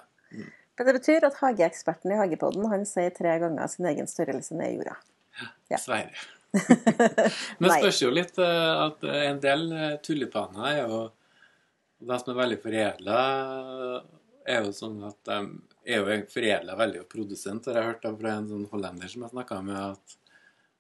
Men 0.78 0.88
det 0.88 0.94
betyr 0.94 1.26
at 1.26 1.38
hageeksperten 1.40 2.12
i 2.12 2.18
Hagepodden 2.20 2.66
han 2.72 2.86
sier 2.86 3.14
tre 3.16 3.38
ganger 3.40 3.68
sin 3.72 3.86
egen 3.86 4.08
størrelse 4.08 4.56
ned 4.56 4.74
i 4.74 4.80
jorda. 4.80 4.96
Ja. 5.40 5.52
Dessverre. 5.70 6.12
Men 7.60 7.70
det 7.70 7.78
spørs 7.80 8.02
jo 8.02 8.10
litt 8.16 8.38
eh, 8.40 8.72
at 8.86 9.04
en 9.04 9.40
del 9.44 9.72
eh, 9.76 9.96
tulipaner 10.04 10.68
er 10.70 10.78
jo 10.84 11.00
De 12.00 12.20
som 12.20 12.32
er 12.34 12.40
veldig 12.42 12.60
foredla, 12.64 13.20
er 14.46 14.66
jo 14.66 14.74
sånn 14.76 15.00
at 15.08 15.20
de 15.26 15.38
er 15.96 16.02
jo 16.02 16.18
foredla 16.32 16.76
veldig 16.78 17.04
og 17.06 17.10
produsent. 17.12 17.70
Har 17.70 17.80
jeg 17.80 17.90
hørt 17.92 18.08
av 18.10 18.18
fra 18.20 18.36
en 18.38 18.50
sånn 18.52 18.66
hollender 18.72 19.12
som 19.12 19.26
jeg 19.26 19.34
snakka 19.34 19.62
med, 19.66 19.96
at 19.96 20.18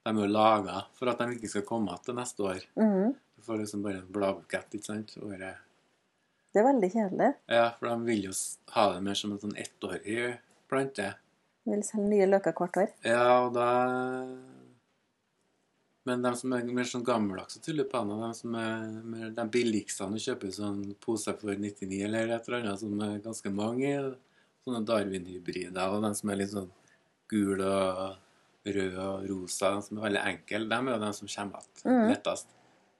de 0.05 0.13
er 0.13 0.21
jo 0.21 0.29
laga 0.29 0.83
for 0.93 1.09
at 1.09 1.21
de 1.23 1.37
ikke 1.37 1.49
skal 1.49 1.65
komme 1.65 1.95
til 2.05 2.17
neste 2.17 2.45
år. 2.45 2.65
Du 2.75 3.45
får 3.45 3.63
liksom 3.63 3.85
bare 3.85 4.03
en 4.03 4.11
bladbukett, 4.13 4.77
ikke 4.77 4.91
sant? 4.91 5.15
Året. 5.23 5.63
Det 6.53 6.61
er 6.61 6.67
veldig 6.69 6.89
kjedelig. 6.93 7.31
Ja, 7.51 7.65
for 7.79 7.89
de 7.89 8.09
vil 8.11 8.27
jo 8.29 8.33
ha 8.75 8.83
det 8.93 9.01
mer 9.07 9.17
som 9.19 9.33
en 9.33 9.41
sånn 9.41 9.57
ettårig 9.59 10.35
plante. 10.71 11.09
De 11.65 11.73
Vil 11.73 11.81
selge 11.83 12.11
nye 12.11 12.27
løker 12.29 12.53
hvert 12.55 12.77
år. 12.83 12.93
Ja, 13.03 13.25
og 13.47 13.55
da 13.57 13.65
Men 16.05 16.21
de 16.21 16.31
som 16.37 16.53
er 16.53 16.67
mer 16.69 16.85
sånn 16.85 17.03
gammeldagse 17.05 17.59
tulipaner, 17.65 18.19
de 18.27 18.33
som 18.37 18.55
er 18.61 18.89
mer 19.09 19.31
de 19.33 19.45
billigste 19.49 20.05
du 20.11 20.19
kjøper 20.21 20.51
sånn 20.53 20.81
pose 21.01 21.33
for 21.39 21.55
99 21.57 22.03
eller 22.05 22.29
et 22.35 22.47
eller 22.49 22.59
annet, 22.61 22.79
som 22.83 22.99
er 23.01 23.15
ganske 23.23 23.51
mange 23.53 23.93
sånne 24.65 24.83
Darwin-hybrider, 24.85 25.81
og 25.95 26.03
de 26.05 26.11
som 26.17 26.29
er 26.29 26.35
litt 26.43 26.51
sånn 26.53 26.69
gule 27.31 27.65
og 27.65 28.21
røde 28.65 29.01
og 29.01 29.25
rosa, 29.29 29.71
de 29.75 29.81
som 29.87 29.97
er 29.97 30.05
veldig 30.07 30.21
enkle, 30.33 30.61
de 30.69 30.77
er 30.77 30.91
jo 30.93 30.99
de 31.05 31.11
som 31.13 31.27
kommer 31.35 31.65
igjen 31.65 31.95
Mhm. 31.95 32.09
lettest. 32.13 32.47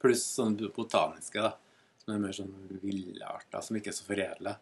Pluss 0.02 0.24
sånne 0.38 0.72
botaniske, 0.74 1.42
da, 1.42 1.54
som 2.02 2.14
er 2.16 2.20
mer 2.20 2.34
sånn 2.34 2.54
villarter, 2.82 3.62
som 3.64 3.76
ikke 3.78 3.88
er 3.94 3.98
så 3.98 4.04
foredla. 4.06 4.58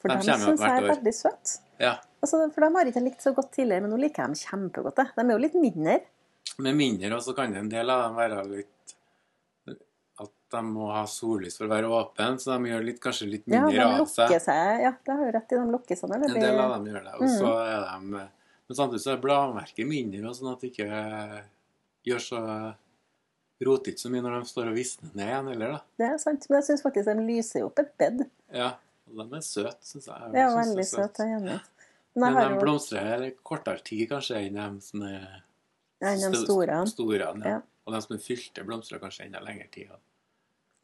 For 0.00 0.08
De 0.08 0.14
jo 0.16 0.20
syns 0.34 0.60
jeg 0.60 0.82
er 0.82 0.88
veldig 0.96 1.14
søte. 1.14 1.60
Ja. 1.78 1.98
Altså, 2.22 2.52
for 2.52 2.60
de 2.60 2.74
har 2.74 2.84
ikke 2.86 3.04
likt 3.04 3.20
så 3.22 3.34
godt 3.34 3.52
tidligere, 3.52 3.82
men 3.82 3.90
nå 3.92 4.00
liker 4.00 4.24
jeg 4.24 4.32
dem 4.32 4.70
kjempegodt. 4.70 4.96
De 5.14 5.20
er 5.20 5.30
jo 5.30 5.38
litt 5.38 5.54
mindre. 5.54 6.00
Med 6.62 6.76
mindre, 6.76 7.14
og 7.16 7.22
så 7.24 7.32
kan 7.36 7.54
en 7.56 7.68
del 7.72 7.90
av 7.90 8.02
dem 8.06 8.16
være 8.18 8.42
litt 8.50 8.94
At 10.20 10.30
de 10.52 10.60
må 10.66 10.90
ha 10.92 11.06
sollys 11.08 11.56
for 11.58 11.64
å 11.66 11.72
være 11.72 11.88
åpne, 11.88 12.36
så 12.42 12.58
de 12.58 12.70
gjør 12.70 12.84
litt, 12.84 13.00
kanskje 13.02 13.28
litt 13.30 13.46
Ja, 13.48 13.62
mindre 13.64 13.78
de 13.78 14.02
av 14.02 14.06
seg. 14.10 14.28
lukker 14.28 14.42
seg. 14.44 14.82
Ja, 14.84 14.92
det 15.06 15.16
har 15.16 15.24
du 15.24 15.32
rett 15.38 15.54
i. 15.54 15.56
De 15.56 15.72
lukker 15.72 15.96
seg 15.98 16.12
når 16.12 16.20
det 16.26 16.28
En 16.34 16.44
del 16.44 16.60
av 16.60 16.74
dem 16.76 16.86
gjør 16.92 17.06
det. 17.08 17.14
Og 17.18 17.32
så 17.38 17.52
er 17.64 17.88
de 17.88 18.28
Men 18.68 18.76
samtidig 18.76 19.02
så 19.04 19.10
er 19.14 19.22
bladmerket 19.24 19.88
mindre, 19.88 20.22
og 20.28 20.36
sånn 20.36 20.52
at 20.52 20.60
det 20.60 20.70
ikke 20.72 21.44
gjør 22.08 22.22
så 22.28 22.42
Roter 23.62 23.92
ikke 23.92 24.02
så 24.02 24.10
mye 24.10 24.22
når 24.24 24.32
de 24.40 24.48
står 24.50 24.68
og 24.72 24.74
visner 24.74 25.10
ned 25.14 25.28
igjen 25.28 25.48
heller, 25.52 25.74
da. 25.76 25.80
Det 26.00 26.06
er 26.08 26.16
sant. 26.18 26.46
Men 26.50 26.58
jeg 26.58 26.66
syns 26.66 26.82
faktisk 26.82 27.06
de 27.06 27.26
lyser 27.28 27.66
opp 27.68 27.78
et 27.78 27.92
bed. 28.00 28.24
Ja. 28.50 28.72
Og 29.06 29.20
de 29.20 29.38
er 29.38 29.44
søte, 29.46 29.86
syns 29.86 30.08
jeg. 30.08 30.30
Synes 30.32 30.56
veldig 30.58 30.82
er 30.82 30.88
søt. 30.88 31.20
Men 31.22 31.60
Men 32.34 32.34
de 32.42 32.58
blomstrer 32.60 33.22
kortere 33.46 33.80
tid 33.86 34.08
kanskje 34.10 34.40
enn 34.40 34.58
de 34.58 34.82
som 34.84 35.04
er 35.06 35.42
enn 36.02 36.24
de 36.24 36.42
store. 36.42 36.80
store 36.90 37.30
ja. 37.30 37.54
Ja. 37.56 37.60
Og 37.86 37.94
de 37.94 38.02
som 38.04 38.16
er 38.16 38.22
fylte, 38.22 38.64
blomstrer 38.66 39.00
kanskje 39.02 39.26
enda 39.26 39.40
lengre 39.44 39.68
tid. 39.74 39.94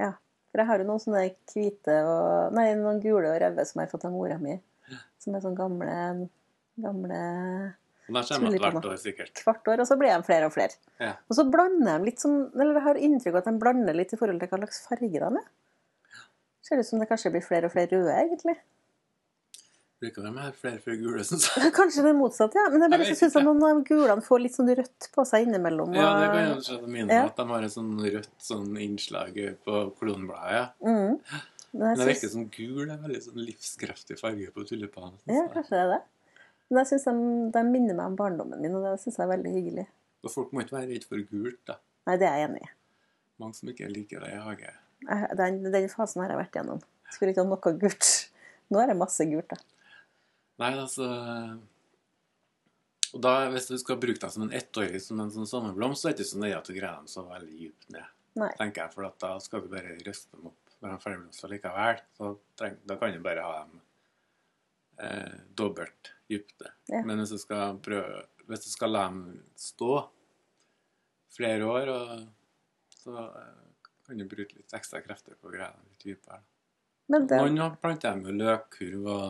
Ja. 0.01 0.15
For 0.49 0.63
jeg 0.63 0.71
har 0.71 0.81
jo 0.81 0.89
noen 0.89 1.03
sånne 1.03 1.27
hvite 1.53 1.99
og 2.09 2.55
Nei, 2.57 2.71
noen 2.79 3.03
gule 3.03 3.35
og 3.35 3.37
røde 3.43 3.67
som 3.69 3.83
jeg 3.83 3.89
har 3.89 3.93
fått 3.93 4.07
av 4.09 4.15
mora 4.15 4.39
mi. 4.41 4.57
Som 5.21 5.37
er 5.37 5.45
sånne 5.45 5.59
gamle 5.59 5.93
gamle 6.79 7.21
hvert 8.09 8.87
år, 8.89 8.97
sikkert. 8.97 9.43
hvert 9.45 9.69
år, 9.69 9.83
og 9.83 9.89
så 9.91 9.99
blir 10.01 10.15
de 10.15 10.25
flere 10.25 10.49
og 10.49 10.55
flere. 10.55 10.79
Ja. 10.97 11.13
Og 11.29 11.37
så 11.37 11.45
blander 11.45 11.99
de 12.01 12.09
litt 12.09 12.23
sånn 12.23 12.39
Eller 12.55 12.79
jeg 12.79 12.85
har 12.87 13.01
inntrykk 13.09 13.35
av 13.35 13.41
at 13.43 13.51
de 13.51 13.61
blander 13.61 13.99
litt 13.99 14.15
i 14.15 14.19
forhold 14.21 14.41
til 14.41 14.49
hva 14.49 14.61
slags 14.63 14.81
farge 14.87 15.11
de 15.13 15.29
er. 15.29 15.49
Ser 16.65 16.81
ut 16.81 16.89
som 16.89 17.03
det 17.03 17.09
kanskje 17.11 17.33
blir 17.35 17.45
flere 17.45 17.69
og 17.69 17.75
flere 17.75 17.93
røde, 17.93 18.15
egentlig. 18.17 18.57
Bruker 19.99 20.23
de 20.23 20.31
her 20.39 20.53
flere 20.55 20.79
for 20.79 20.95
gule, 20.95 21.25
syns 21.27 21.49
jeg. 21.51 21.73
Kanskje 21.75 22.05
det 22.07 22.11
er 22.13 22.19
motsatt, 22.19 22.55
ja. 22.55 22.69
Men 22.71 22.85
jeg 22.85 22.91
bare 22.93 23.07
Jeg 23.09 23.17
syns 23.19 23.35
noen 23.43 23.63
av 23.67 23.81
gulene 23.89 24.23
får 24.23 24.43
litt 24.45 24.55
sånn 24.55 24.69
rødt 24.79 25.09
på 25.15 25.25
seg 25.27 25.49
innimellom. 25.49 25.95
Ja, 25.99 26.13
det 26.21 26.29
kan 26.31 26.45
jeg 26.53 26.67
skjønne 26.69 26.91
mine, 26.95 27.17
Ja. 27.17 27.25
at 27.27 27.37
de 27.41 27.47
har 27.51 27.67
et 27.67 27.75
sånn 27.75 27.91
rødt 28.05 28.29
sånn 28.39 28.69
innslag 28.79 29.35
på 29.67 29.81
kolonnebladet. 29.99 30.53
Ja. 30.55 30.69
Mm. 30.87 31.19
Men 31.73 31.97
det 31.99 32.07
jeg 32.07 32.13
virker 32.15 32.31
som 32.33 32.45
gul 32.55 32.85
er 32.95 32.97
veldig 33.03 33.23
sånn 33.27 33.43
livskraftig 33.43 34.19
farge 34.21 34.53
på 34.55 34.65
tulipanen. 34.71 35.19
ja, 35.27 35.49
kanskje 35.53 35.75
det 35.75 35.83
er 35.83 35.91
det. 35.97 36.01
Men 36.71 36.85
jeg 36.85 36.91
syns 36.93 37.05
de, 37.09 37.13
de 37.59 37.63
minner 37.65 37.95
meg 37.99 38.07
om 38.07 38.17
barndommen 38.17 38.61
min, 38.63 38.75
og 38.79 38.85
det 38.87 38.95
syns 39.03 39.17
jeg 39.19 39.27
er 39.27 39.33
veldig 39.35 39.53
hyggelig. 39.57 39.87
Og 40.23 40.31
folk 40.31 40.53
må 40.53 40.63
ikke 40.63 40.79
være 40.79 40.93
redd 40.95 41.05
for 41.11 41.19
gult, 41.31 41.59
da. 41.67 41.77
Nei, 42.07 42.17
det 42.23 42.29
er 42.29 42.37
jeg 42.39 42.49
enig 42.51 42.63
i. 42.63 42.71
Mange 43.43 43.55
som 43.59 43.69
ikke 43.71 43.91
liker 43.91 44.21
det 44.21 44.31
i 44.35 44.41
hage. 44.47 44.71
Jeg- 45.09 45.37
Den, 45.37 45.63
den 45.73 45.89
fasen 45.89 46.23
har 46.23 46.31
jeg 46.31 46.39
vært 46.47 46.53
gjennom. 46.59 46.81
Skulle 47.11 47.33
ikke 47.35 47.43
ha 47.45 47.49
noe 47.51 47.75
gult. 47.83 48.29
Nå 48.71 48.81
er 48.83 48.87
det 48.93 48.97
masse 49.01 49.25
gult, 49.31 49.49
da. 49.49 49.57
Nei, 50.59 50.73
altså 50.75 51.09
Og 53.15 53.21
da, 53.25 53.33
hvis 53.55 53.71
du 53.71 53.77
skal 53.81 54.01
bruke 54.03 54.21
dem 54.21 54.33
som 54.35 54.45
en 54.45 54.55
ettåring 54.59 55.01
som 55.01 55.21
en 55.23 55.33
sånn 55.33 55.49
sommerblomst, 55.49 56.03
så 56.03 56.11
er 56.11 56.17
det 56.17 56.25
ikke 56.25 56.33
så 56.35 56.41
nøye 56.43 56.57
at 56.59 56.69
du 56.69 56.75
greier 56.77 56.97
dem 56.99 57.11
så 57.11 57.25
veldig 57.29 57.59
dypt 57.59 57.93
ned. 57.95 58.15
Nei. 58.39 58.51
tenker 58.59 58.85
jeg, 58.85 58.95
for 58.95 59.09
da 59.19 59.31
skal 59.43 59.65
du 59.65 59.71
bare 59.73 59.97
røste 60.07 60.37
dem 60.37 60.51
opp 60.51 60.75
når 60.79 60.91
de 60.93 60.95
er 60.95 61.03
ferdigblomstra 61.03 61.49
likevel. 61.51 62.03
Så 62.15 62.33
treng, 62.59 62.77
da 62.87 62.97
kan 63.01 63.15
du 63.15 63.23
bare 63.25 63.47
ha 63.47 63.55
dem 63.65 63.81
eh, 65.07 65.41
dobbelt 65.59 66.13
dypte. 66.31 66.75
Ja. 66.93 67.03
Men 67.07 67.23
hvis 67.23 67.35
du 67.35 67.41
skal 67.43 67.81
prøve 67.85 68.27
Hvis 68.49 68.65
du 68.65 68.71
skal 68.73 68.95
la 68.95 69.03
dem 69.11 69.43
stå 69.61 70.07
flere 71.35 71.67
år, 71.69 71.91
og, 71.93 72.23
så 72.97 73.27
eh, 73.27 73.91
kan 74.07 74.23
du 74.23 74.25
bruke 74.29 74.57
litt 74.57 74.73
ekstra 74.73 75.03
krefter 75.05 75.37
på 75.37 75.51
å 75.51 75.53
greie 75.53 75.69
dem 75.69 75.91
litt 75.91 76.07
dypere. 76.07 76.41
Men 77.13 77.27
det 77.29 77.43
Noen 77.43 77.77
planter 77.81 78.15
dem 78.15 78.25
jo 78.29 78.37
løkkurv 78.37 79.11
og 79.13 79.27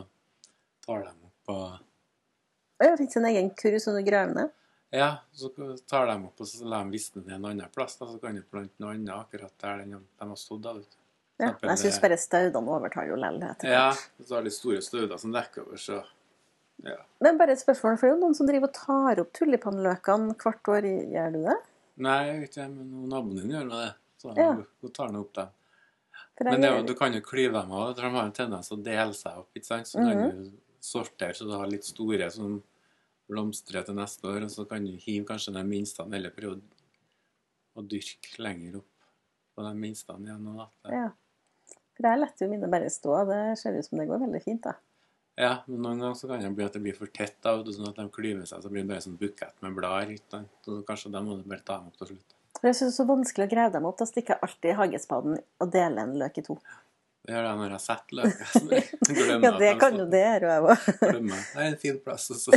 tar 0.88 1.04
dem 1.07 1.28
opp 1.28 1.52
og 1.54 2.85
Ja, 2.85 2.95
fikk 2.99 3.16
en 3.18 3.26
egen 3.33 3.50
kurv 3.59 3.80
som 3.83 3.97
du 3.99 4.02
graver 4.07 4.37
ned. 4.37 4.54
Ja, 4.95 5.09
så 5.37 5.50
tar 5.90 6.07
de 6.09 6.14
opp 6.25 6.40
og 6.40 6.49
så 6.49 6.64
lar 6.64 6.87
de 6.87 6.97
visne 6.97 7.25
ned 7.25 7.35
en 7.37 7.49
annen 7.50 7.73
plass. 7.75 7.99
Da, 8.00 8.07
så 8.09 8.21
kan 8.23 8.38
du 8.38 8.45
plante 8.47 8.80
noe 8.80 8.95
annet 8.97 9.12
akkurat 9.16 9.52
der 9.61 9.83
den, 9.83 9.99
de 10.00 10.28
har 10.30 10.38
stått. 10.40 10.62
Da, 10.64 10.76
vet 10.78 10.95
du. 10.95 11.00
Ja, 11.38 11.52
men 11.61 11.71
jeg 11.75 11.83
syns 11.85 11.99
eh, 11.99 12.02
bare 12.02 12.16
staudene 12.18 12.73
overtar 12.75 13.07
jo 13.07 13.18
lell 13.18 13.37
etter 13.47 13.71
Ja, 13.71 13.90
hvis 14.16 14.30
du 14.30 14.35
har 14.35 14.47
litt 14.47 14.57
store 14.57 14.80
stauder 14.83 15.21
som 15.23 15.35
dekker 15.35 15.66
over, 15.68 15.78
så 15.78 16.00
ja. 16.87 16.97
Men 17.23 17.38
bare 17.38 17.54
et 17.54 17.61
spørsmål, 17.61 17.97
for 17.99 18.07
det 18.07 18.12
er 18.12 18.16
jo 18.16 18.23
noen 18.23 18.35
som 18.38 18.47
driver 18.47 18.71
og 18.71 18.75
tar 18.76 19.21
opp 19.23 19.30
tulipanløkene 19.35 20.35
hvert 20.38 20.71
år. 20.75 20.88
Gjør 21.14 21.33
du 21.35 21.38
det? 21.47 21.57
Nei, 22.07 22.18
jeg 22.28 22.40
vet 22.42 22.52
ikke, 22.57 22.66
men 22.75 23.09
naboen 23.11 23.40
din 23.40 23.54
gjør 23.54 23.71
det. 23.73 23.87
Så 24.23 24.35
Ja. 24.38 24.52
hun, 24.54 24.92
tar 24.95 25.11
nå 25.14 25.23
opp 25.26 25.33
dem. 25.35 25.54
Men 26.47 26.62
det, 26.62 26.71
du 26.87 26.95
kan 26.95 27.14
jo 27.14 27.21
klyve 27.23 27.61
dem 27.61 27.73
av, 27.75 27.95
de 27.97 28.02
har 28.02 28.25
en 28.25 28.33
tendens 28.35 28.71
til 28.71 28.78
å 28.78 28.83
dele 28.83 29.14
seg 29.14 29.38
opp. 29.42 29.50
ikke 29.59 29.66
sant? 29.66 29.90
Så 29.90 29.99
kan 29.99 30.23
du 30.30 30.50
sortere 30.85 31.37
så 31.37 31.47
du 31.49 31.54
har 31.56 31.70
litt 31.70 31.87
store 31.87 32.30
som 32.35 32.58
blomstrer 33.28 33.85
til 33.85 33.97
neste 33.99 34.28
år, 34.28 34.47
og 34.47 34.52
så 34.52 34.64
kan 34.68 34.85
du 34.85 34.94
hive 34.97 35.26
kanskje 35.28 35.54
de 35.56 35.64
minste 35.68 36.06
eller 36.06 36.35
prøve 36.35 36.58
å, 37.78 37.85
dyrke 37.88 38.40
lenger 38.42 38.80
opp 38.80 39.08
på 39.54 39.62
de 39.62 39.73
minste 39.78 40.16
igjen. 40.25 40.47
Og 40.50 40.62
da. 40.62 40.68
Ja. 40.90 41.08
For 41.94 42.08
jeg 42.08 42.23
lar 42.23 42.32
jo 42.40 42.49
mine 42.50 42.70
bare 42.70 42.88
stå. 42.90 43.12
Det 43.28 43.42
ser 43.61 43.76
ut 43.78 43.87
som 43.87 44.00
det 44.00 44.08
går 44.08 44.25
veldig 44.25 44.40
fint, 44.42 44.64
da. 44.64 44.75
Ja, 45.38 45.52
men 45.68 45.85
noen 45.85 46.00
ganger 46.02 46.16
så 46.18 46.26
kan 46.26 46.42
det 46.42 46.50
bli 46.56 46.66
at 46.66 46.75
det 46.75 46.82
blir 46.82 46.97
for 46.99 47.11
tett, 47.14 47.37
da, 47.47 47.54
sånn 47.62 47.92
at 47.92 48.00
de 48.00 48.08
klyver 48.11 48.49
seg, 48.49 48.64
så 48.64 48.73
blir 48.73 48.82
det 48.82 48.90
bare 48.90 49.04
sånn 49.04 49.20
bukett 49.20 49.62
med 49.62 49.76
blader. 49.76 50.18
Så 50.64 50.80
kanskje 50.88 51.12
da 51.14 51.23
må 51.23 51.37
du 51.38 51.44
bare 51.47 51.62
ta 51.62 51.78
dem 51.78 51.92
opp 51.92 52.00
til 52.00 52.11
slutt. 52.14 52.35
Jeg 52.58 52.75
syns 52.75 52.80
det 52.80 52.88
er 52.88 52.97
så 52.97 53.06
vanskelig 53.06 53.47
å 53.47 53.52
grave 53.52 53.75
dem 53.76 53.87
opp. 53.87 54.00
Da 54.00 54.08
stikker 54.08 54.35
jeg 54.35 54.49
alltid 54.49 54.78
hagespaden 54.80 55.38
og 55.38 55.70
deler 55.70 56.02
en 56.02 56.16
løk 56.18 56.40
i 56.40 56.44
to. 56.49 56.58
Det 57.28 57.35
gjør 57.35 57.44
jeg 57.49 57.61
når 57.61 57.66
jeg 57.66 57.76
har 57.76 57.85
sett 57.85 58.16
løk. 58.16 58.40
Ja, 59.44 59.52
det 59.61 59.75
kan 59.82 60.00
jo 60.00 60.08
det 60.08 60.25
gjøre, 60.25 60.54
jeg 60.54 60.64
òg. 60.64 60.88
Glemmer. 61.02 61.44
Det 61.52 61.61
er 61.61 61.68
en 61.68 61.78
fin 61.85 62.00
plass, 62.04 62.26
og 62.32 62.40
så 62.40 62.56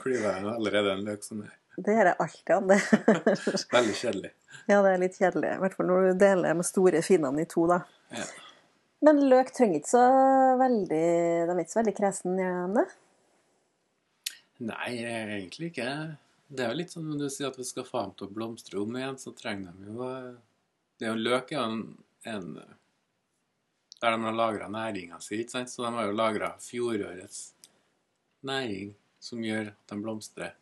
klyver 0.00 0.26
jeg 0.30 0.50
allerede 0.54 0.96
en 0.96 1.06
løk 1.06 1.26
som 1.26 1.44
er 1.44 1.52
Det 1.76 1.98
gjør 1.98 2.10
jeg 2.10 2.18
alltid, 2.24 2.54
Anne. 2.56 2.80
veldig 3.76 3.96
kjedelig. 4.00 4.32
Ja, 4.66 4.80
det 4.80 4.92
er 4.94 5.02
litt 5.04 5.20
kjedelig. 5.20 5.52
I 5.52 5.62
hvert 5.62 5.76
fall 5.76 5.90
når 5.90 6.06
du 6.08 6.20
deler 6.24 6.56
med 6.56 6.68
store 6.68 7.02
finnene 7.04 7.44
i 7.44 7.50
to, 7.50 7.66
da. 7.68 7.82
Ja. 8.16 8.26
Men 9.04 9.20
løk 9.28 9.52
trenger 9.52 9.82
ikke 9.82 9.92
så 9.92 10.06
veldig 10.56 11.02
De 11.44 11.52
er 11.52 11.58
ikke 11.60 11.74
så 11.74 11.82
veldig 11.82 11.96
kresne, 11.98 12.36
gjør 12.40 12.62
de 12.62 12.80
det? 12.80 12.86
Nei, 14.66 14.90
egentlig 15.04 15.68
ikke. 15.68 15.90
Det 16.48 16.64
er 16.64 16.72
jo 16.72 16.78
litt 16.80 16.94
sånn 16.94 17.10
når 17.10 17.26
du 17.26 17.28
sier 17.28 17.50
at 17.50 17.58
vi 17.60 17.66
skal 17.68 17.84
få 17.84 18.06
dem 18.06 18.16
til 18.16 18.30
å 18.30 18.34
blomstre 18.38 18.80
om 18.80 18.96
igjen, 18.96 19.18
så 19.20 19.34
trenger 19.36 19.76
de 19.76 19.92
jo 19.92 20.10
det 20.96 21.04
er 21.04 21.12
jo 21.12 21.20
Løk 21.26 21.52
er 21.52 21.60
en, 21.60 21.80
en 22.24 22.46
Der 24.06 24.14
de 24.14 24.22
har 24.22 24.34
lagra 24.38 24.68
næringa 24.70 25.18
si, 25.18 25.40
ikke 25.42 25.50
sant? 25.50 25.70
Så 25.70 25.82
de 25.82 25.90
har 25.96 26.06
jo 26.06 26.12
lagra 26.14 26.52
fjorårets 26.62 27.40
næring 28.46 28.92
som 29.18 29.42
gjør 29.42 29.72
at 29.72 29.90
de 29.90 29.96
blomstrer 29.98 30.52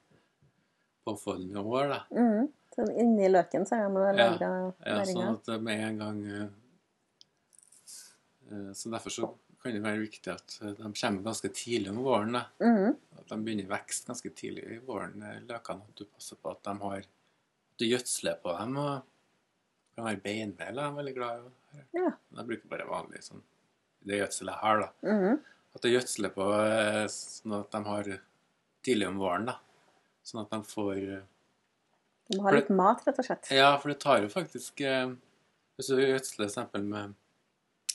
påfølgende 1.04 1.60
år, 1.60 1.90
da. 1.92 1.98
Mm. 2.16 2.46
Så 2.74 2.86
inni 3.02 3.28
løken 3.28 3.66
så 3.68 3.76
er 3.76 3.92
de 3.92 4.04
Ja, 4.06 4.30
næringa. 4.30 4.72
Ja, 4.86 5.04
sånn 5.10 5.34
at 5.34 5.50
med 5.62 5.82
en 5.90 6.00
gang 6.00 6.22
eh, 6.26 6.46
eh, 8.48 8.70
Så 8.72 8.88
derfor 8.90 9.12
så 9.12 9.28
kan 9.60 9.76
det 9.76 9.84
være 9.84 10.00
viktig 10.06 10.32
at 10.32 10.58
eh, 10.62 10.72
de 10.80 10.88
kommer 10.88 11.28
ganske 11.28 11.52
tidlig 11.52 11.92
om 11.92 12.00
våren. 12.06 12.38
da. 12.40 12.46
Mm. 12.64 12.96
At 13.18 13.28
de 13.28 13.42
begynner 13.44 13.68
vekst 13.76 14.08
ganske 14.08 14.32
tidlig 14.32 14.64
i 14.78 14.80
våren, 14.88 15.20
eh, 15.20 15.42
løkene. 15.44 15.84
At 15.84 16.00
du 16.00 16.08
passer 16.08 16.40
på 16.40 16.56
at 16.56 16.64
de 16.64 16.78
har 16.80 17.04
at 17.04 17.78
du 17.78 17.84
gjødsler 17.90 18.40
på 18.40 18.56
dem. 18.58 18.76
og 18.80 19.02
kan 19.96 20.08
være 20.08 20.22
beinmel 20.24 20.80
er 20.80 20.94
veldig 20.98 21.14
glad 21.16 21.42
i. 21.42 21.82
Ja. 21.96 22.10
Men 22.30 22.40
Jeg 22.42 22.48
bruker 22.52 22.72
bare 22.72 22.88
vanlig 22.90 23.22
sånn 23.26 23.42
det 24.04 24.18
gjødselet 24.20 24.52
jeg 24.52 24.60
har. 24.60 24.80
da. 24.82 24.88
Mm. 25.08 25.38
At 25.74 25.86
jeg 25.86 25.94
gjødsler 25.96 26.32
på 26.34 26.48
eh, 26.60 27.04
sånn 27.10 27.54
at 27.58 27.70
de 27.72 27.80
har 27.88 28.10
tidlig 28.84 29.08
om 29.08 29.22
våren. 29.22 29.46
da. 29.48 29.56
Sånn 30.24 30.42
at 30.44 30.52
de 30.52 30.60
får 30.68 30.98
eh, 30.98 31.24
De 32.28 32.38
må 32.38 32.46
ha 32.46 32.52
litt 32.54 32.68
litt 32.68 32.76
mat, 32.76 33.02
rett 33.06 33.20
og 33.20 33.28
slett. 33.28 33.50
Ja, 33.54 33.70
for 33.80 33.92
det 33.92 33.98
tar 34.04 34.22
jo 34.24 34.30
faktisk 34.32 34.80
eh, 34.84 35.14
Hvis 35.76 35.90
du 35.90 35.98
gjødsler 36.00 36.50
f.eks. 36.52 36.78
med 36.84 37.16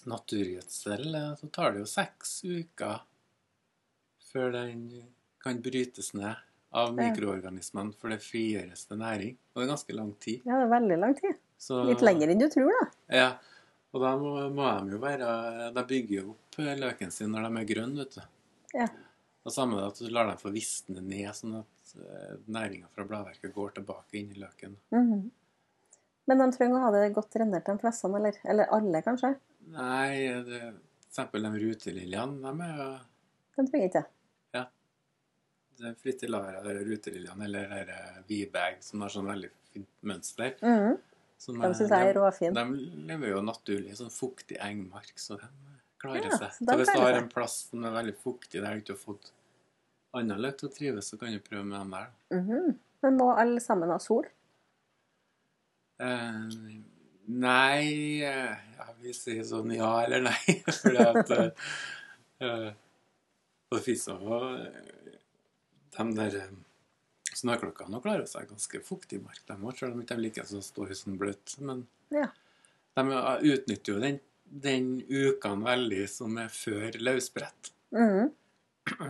naturgjødsel, 0.09 1.15
så 1.39 1.47
tar 1.53 1.73
det 1.75 1.81
jo 1.83 1.89
seks 1.89 2.37
uker 2.47 3.01
før 4.29 4.53
den 4.53 4.85
kan 5.41 5.59
brytes 5.63 6.13
ned 6.13 6.37
av 6.77 6.93
mikroorganismene, 6.95 7.95
for 7.97 8.13
det 8.13 8.19
frigjøres 8.21 8.85
til 8.87 8.99
næring. 9.01 9.37
Og 9.51 9.59
det 9.59 9.65
er 9.65 9.71
ganske 9.71 9.95
lang 9.97 10.11
tid. 10.21 10.43
Ja, 10.45 10.59
det 10.59 10.67
er 10.67 10.73
veldig 10.75 10.97
lang 11.01 11.15
tid. 11.17 11.39
Så, 11.59 11.81
Litt 11.83 12.03
lenger 12.05 12.31
enn 12.31 12.39
du 12.39 12.47
tror, 12.51 12.71
da. 12.71 12.85
Ja. 13.19 13.29
Og 13.89 14.03
da 14.03 14.13
må, 14.21 14.33
må 14.53 14.67
de 14.85 14.93
jo 14.93 14.99
være 15.01 15.29
De 15.73 15.83
bygger 15.89 16.15
jo 16.19 16.33
opp 16.35 16.59
eh, 16.61 16.75
løken 16.77 17.11
sin 17.13 17.31
når 17.33 17.47
de 17.47 17.61
er 17.61 17.69
grønne, 17.71 18.05
vet 18.05 18.19
du. 18.19 18.21
Ja. 18.77 18.87
Og 19.47 19.53
samme 19.53 19.81
at 19.81 19.97
du 19.97 20.07
lar 20.13 20.29
dem 20.29 20.39
få 20.39 20.51
visne 20.53 21.01
ned, 21.01 21.29
sånn 21.33 21.57
at 21.61 21.93
uh, 21.97 22.35
næringa 22.53 22.89
fra 22.93 23.05
bladverket 23.07 23.53
går 23.55 23.73
tilbake 23.79 24.19
inn 24.19 24.31
i 24.35 24.39
løken. 24.39 24.77
Mhm. 24.93 25.27
Men 26.29 26.43
de 26.43 26.45
trenger 26.53 26.77
å 26.77 26.83
ha 26.83 26.89
det 26.93 27.07
godt 27.15 27.31
drenert, 27.33 27.65
de 27.65 27.81
fleste, 27.81 28.05
eller? 28.13 28.35
Eller 28.45 28.69
alle, 28.75 28.99
kanskje? 29.01 29.31
Nei, 29.73 30.27
det, 30.45 30.59
for 30.99 31.07
eksempel 31.07 31.47
de 31.47 31.61
ruteliljene, 31.63 32.37
de 32.43 32.67
er 32.67 32.75
jo 32.77 32.89
De 33.55 33.65
trenger 33.71 33.87
ikke 33.87 34.03
det. 34.03 34.65
det 35.79 35.87
er 35.89 35.95
fritillarer, 36.03 36.67
de 36.67 36.85
ruteliljene, 36.85 37.47
eller 37.47 37.73
dere 37.73 37.97
V-bag, 38.29 38.83
som 38.85 39.01
har 39.01 39.15
sånn 39.15 39.31
veldig 39.31 39.49
fint 39.71 39.89
mønster. 40.11 40.53
Mhm. 40.61 40.99
Som 41.39 41.59
De 41.63 41.69
syns 41.77 41.91
jeg 41.95 42.09
er 42.11 42.17
råfin. 42.19 42.53
De 42.53 42.63
lever 43.07 43.31
jo 43.31 43.41
naturlig 43.45 43.93
i 43.93 43.97
sånn 43.99 44.11
fuktig 44.11 44.57
engmark, 44.59 45.13
så 45.21 45.37
de 45.39 45.47
klarer 46.01 46.25
Ja, 46.27 46.37
seg. 46.37 46.51
så 46.57 46.65
Så 46.67 46.77
hvis 46.81 46.91
du 46.91 46.99
har 46.99 47.15
en 47.21 47.29
plass 47.31 47.55
som 47.69 47.85
er 47.87 47.95
veldig 47.95 48.15
fuktig, 48.19 48.59
der 48.61 48.75
du 48.75 48.81
ikke 48.83 48.95
har 48.97 49.03
fått 49.05 49.31
annen 50.19 50.41
løk 50.43 50.57
til 50.59 50.69
å 50.69 50.73
trives, 50.75 51.07
så 51.13 51.19
kan 51.21 51.31
du 51.31 51.39
prøve 51.39 51.63
med 51.69 51.79
dem 51.79 51.91
der. 51.95 52.09
Mhm. 52.35 52.77
Men 53.01 53.17
må 53.17 53.29
alle 53.39 53.61
sammen 53.63 53.89
ha 53.93 53.97
sol? 54.03 54.25
Eh, 55.99 56.47
Nei 57.29 58.21
eh, 58.25 58.55
Jeg 58.79 58.95
vil 59.03 59.13
si 59.13 59.35
sånn 59.45 59.71
ja 59.75 59.91
eller 60.05 60.23
nei. 60.25 60.55
Fordi 60.81 60.97
at 61.03 61.31
eh, 61.35 61.49
eh, 62.41 62.69
Det 63.71 63.81
fins 63.85 64.07
jo 64.09 64.39
eh, 64.39 65.15
de 65.95 66.07
der 66.17 66.37
eh, 66.41 66.51
snøklokkene 67.39 68.01
klarer 68.03 68.27
seg 68.29 68.49
ganske 68.49 68.81
fuktig 68.85 69.21
mark, 69.23 69.41
de 69.47 69.55
òg, 69.57 69.75
selv 69.77 69.93
om 69.93 70.01
de 70.01 70.05
ikke 70.07 70.19
liker 70.19 70.49
å 70.57 70.63
stå 70.65 70.87
i 70.89 70.97
sånn 70.97 71.19
bløtt. 71.19 71.55
Men 71.63 71.85
Ja. 72.13 72.27
de 72.95 73.05
eh, 73.15 73.45
utnytter 73.53 73.93
jo 73.93 73.99
den, 74.03 74.19
den 74.45 74.89
ukene 75.07 75.65
veldig 75.65 76.03
som 76.09 76.37
er 76.41 76.49
før 76.53 76.99
løsbrett. 76.99 77.71
Mm. 77.95 78.31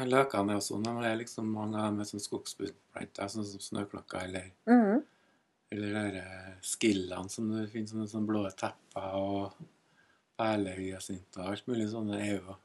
Løkene 0.09 0.53
er 0.53 0.59
jo 0.59 0.65
sånn, 0.65 0.83
de 0.83 1.07
er 1.07 1.19
liksom 1.21 1.51
mange 1.55 1.79
av 1.79 1.89
dem 1.91 2.01
er 2.03 2.09
sånn 2.09 2.23
skogsbunnplanter, 2.23 3.29
sånn 3.31 3.47
som 3.47 3.63
snøklokka 3.63 4.25
eller 4.27 4.51
mm. 4.69 5.05
Eller 5.69 6.15
de 6.15 6.21
skillene 6.65 7.29
som 7.29 7.51
det 7.53 7.67
finnes 7.69 7.91
sånne, 7.93 8.07
sånne 8.09 8.25
blå 8.25 8.39
tepper 8.57 9.11
og 9.19 9.59
perlehyasinter 10.39 11.43
og 11.43 11.51
alt 11.51 11.67
mulig 11.69 11.85
sånne 11.91 12.17
er 12.23 12.39
jo 12.39 12.55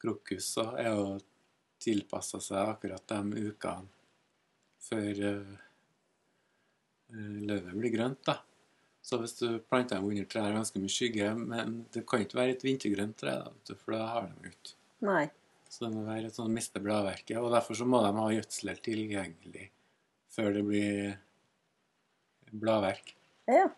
Krokus 0.00 0.46
er 0.62 0.86
jo 0.94 1.18
tilpassa 1.82 2.38
seg 2.40 2.70
akkurat 2.70 3.04
de 3.10 3.48
ukene 3.50 3.90
før 4.84 5.24
uh, 5.26 5.58
løvet 7.10 7.76
blir 7.76 7.94
grønt, 7.94 8.22
da. 8.26 8.38
Så 9.02 9.16
hvis 9.20 9.34
du 9.38 9.46
planter 9.64 9.96
dem 9.96 10.10
under 10.10 10.26
trær, 10.28 10.52
ganske 10.54 10.80
mye 10.80 10.92
skygge, 10.92 11.30
men 11.38 11.80
det 11.94 12.04
kan 12.08 12.22
ikke 12.24 12.38
være 12.38 12.56
et 12.56 12.64
vintergrønt 12.66 13.16
tre, 13.22 13.38
da, 13.42 13.76
for 13.80 13.96
da 13.96 14.00
har 14.12 14.28
de 14.28 14.52
ikke 14.52 14.76
Nei. 15.08 15.24
så 15.72 15.86
det 15.86 15.92
må 15.94 16.04
være 16.04 16.28
et 16.28 16.36
sånn 16.36 16.52
miste 16.52 16.82
bladverket. 16.84 17.38
Og 17.40 17.48
derfor 17.54 17.78
så 17.78 17.88
må 17.88 18.02
de 18.04 18.12
ha 18.18 18.26
gjødsel 18.36 18.74
tilgjengelig 18.84 19.70
før 20.30 20.52
det 20.54 20.64
blir 20.68 21.14
bladverk. 22.52 23.14
Ja. 23.50 23.70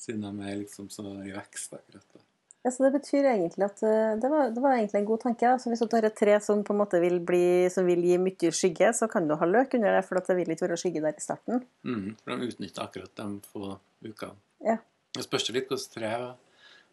Siden 0.00 0.24
de 0.24 0.48
er 0.48 0.62
liksom 0.64 0.88
så 0.90 1.04
i 1.22 1.34
vekst 1.34 1.76
akkurat 1.76 2.16
da. 2.16 2.24
Ja, 2.64 2.70
så 2.72 2.86
det 2.86 2.94
betyr 2.94 3.26
egentlig 3.28 3.66
at 3.66 3.82
eh, 3.84 4.14
det 4.16 4.28
var, 4.32 4.48
det 4.54 4.62
var 4.64 4.78
egentlig 4.78 5.02
en 5.02 5.08
god 5.10 5.20
tanke. 5.26 5.48
Altså, 5.50 5.68
hvis 5.68 5.82
du 5.84 5.96
har 5.98 6.06
et 6.08 6.14
tre 6.16 6.38
som 6.40 6.62
på 6.64 6.72
en 6.72 6.78
måte 6.80 7.00
vil, 7.02 7.18
bli, 7.20 7.68
som 7.72 7.84
vil 7.84 8.00
gi 8.08 8.16
mye 8.16 8.52
skygge, 8.56 8.88
så 8.96 9.08
kan 9.12 9.28
du 9.28 9.34
ha 9.36 9.48
løk 9.48 9.76
under 9.76 9.98
det, 9.98 10.00
for 10.06 10.16
det 10.16 10.36
vil 10.38 10.54
ikke 10.54 10.64
være 10.64 10.78
skygge 10.80 11.02
der 11.04 11.18
i 11.20 11.24
starten. 11.24 11.60
Mm, 11.84 12.14
for 12.22 12.32
de 12.32 12.48
utnytter 12.48 12.86
akkurat 12.86 13.20
de 13.20 13.28
få 13.50 13.74
ukene. 14.06 14.40
Ja. 14.64 14.78
Det 15.12 15.26
spørs 15.26 15.50
litt 15.52 15.68
hvordan 15.68 15.92
tre. 15.92 16.14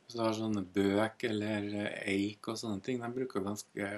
Hvis 0.03 0.17
du 0.17 0.25
har 0.25 0.35
sånne 0.35 0.65
bøk 0.75 1.23
eller 1.29 1.71
eik 2.03 2.51
og 2.51 2.59
sånne 2.59 2.83
ting, 2.83 2.99
de 2.99 3.13
bruker 3.15 3.47
ganske 3.47 3.93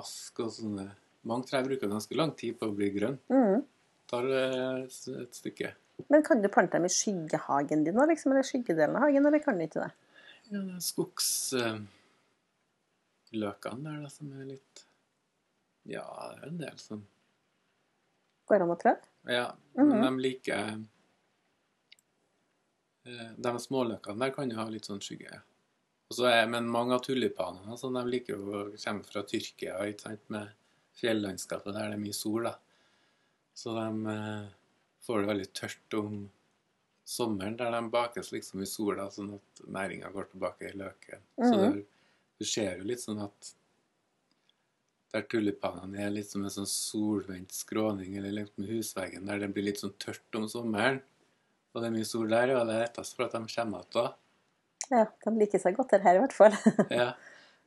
ask 0.00 0.42
og 0.42 0.52
sånne 0.56 0.90
Mange 1.28 1.44
trær 1.50 1.66
bruker 1.66 1.90
ganske 1.90 2.16
lang 2.16 2.30
tid 2.32 2.54
på 2.56 2.70
å 2.70 2.72
bli 2.72 2.86
grønn. 2.94 3.18
Mm. 3.28 3.58
Tar 4.08 4.24
eh, 4.32 4.86
et 5.20 5.36
stykke. 5.36 5.74
Men 6.08 6.22
kan 6.24 6.40
du 6.40 6.48
plante 6.48 6.78
dem 6.78 6.86
i 6.88 6.92
skyggehagen 6.94 7.82
din, 7.84 7.98
liksom, 8.08 8.32
eller 8.32 8.46
skyggedelen 8.48 8.96
av 8.96 9.04
hagen, 9.04 9.28
eller 9.28 9.42
kan 9.44 9.60
du 9.60 9.66
ikke 9.66 9.82
det? 9.82 9.90
Skogsløkene 10.82 11.84
der, 13.86 14.00
da, 14.02 14.08
som 14.10 14.32
er 14.34 14.44
litt 14.48 14.84
Ja, 15.86 16.02
det 16.34 16.40
er 16.40 16.48
en 16.48 16.58
del 16.58 16.78
som 16.82 17.04
Går 18.50 18.64
an 18.64 18.74
å 18.74 18.78
trø? 18.80 18.94
Ja, 19.30 19.52
Mm 19.78 19.92
men 19.92 20.02
de 20.02 20.10
liker 20.24 20.62
eh, 23.06 23.30
De 23.36 23.52
småløkene 23.62 24.24
der 24.24 24.34
kan 24.34 24.50
jo 24.50 24.58
ha 24.58 24.66
litt 24.72 24.88
sånn 24.88 25.02
skygge. 25.04 25.38
Er, 26.10 26.46
men 26.50 26.66
mange 26.66 26.96
av 26.96 27.04
tulipanene 27.06 27.70
altså, 27.70 27.86
de 27.94 28.02
liker 28.08 28.34
jo 28.34 28.50
å 28.50 28.62
komme 28.74 29.06
fra 29.06 29.22
Tyrkia, 29.22 29.76
ikke 29.86 30.08
sant, 30.08 30.24
med 30.34 30.50
fjellandskapet 30.98 31.70
der 31.76 31.92
det 31.92 31.98
er 32.00 32.02
mye 32.02 32.16
sol. 32.16 32.48
da. 32.48 32.56
Så 33.54 33.76
de 33.76 33.86
eh, 34.10 34.48
får 35.06 35.20
det 35.20 35.30
veldig 35.30 35.50
tørt 35.54 35.98
om 36.00 36.16
sommeren, 37.10 37.56
der 37.58 37.72
de 37.74 37.80
bakes 37.90 38.30
liksom 38.32 38.62
i 38.62 38.68
sola, 38.70 39.08
sånn 39.10 39.32
at 39.34 39.62
næringa 39.66 40.12
går 40.14 40.28
tilbake 40.32 40.68
i 40.70 40.76
løken. 40.78 41.24
Så 41.40 41.56
Mhm. 41.56 41.80
du 42.38 42.44
ser 42.46 42.76
jo 42.78 42.84
litt 42.84 43.02
sånn 43.02 43.22
at 43.24 43.54
der 45.12 45.22
tulipanene 45.26 45.98
er 46.06 46.10
litt 46.14 46.28
som 46.30 46.44
en 46.46 46.52
sånn 46.54 46.68
solvendt 46.70 47.50
skråning 47.56 48.16
eller 48.16 48.30
lengt 48.36 48.56
med 48.58 48.68
husveggen, 48.70 49.26
der 49.26 49.40
det 49.42 49.48
blir 49.54 49.64
litt 49.66 49.80
sånn 49.82 49.94
tørt 49.98 50.38
om 50.38 50.46
sommeren, 50.48 51.00
og 51.74 51.82
det 51.82 51.88
er 51.88 51.96
mye 51.96 52.06
sol 52.06 52.28
der, 52.30 52.52
og 52.54 52.66
det 52.68 52.76
er 52.76 52.84
lettest 52.86 53.16
for 53.16 53.24
at 53.26 53.32
de 53.34 53.38
kommer 53.38 53.80
igjen 53.82 53.92
da. 53.96 54.04
Ja, 54.90 55.04
de 55.24 55.30
liker 55.38 55.58
seg 55.62 55.76
godt 55.76 55.90
her, 55.96 56.00
her 56.06 56.14
i 56.16 56.22
hvert 56.22 56.32
fall. 56.36 56.54
Ja. 57.00 57.12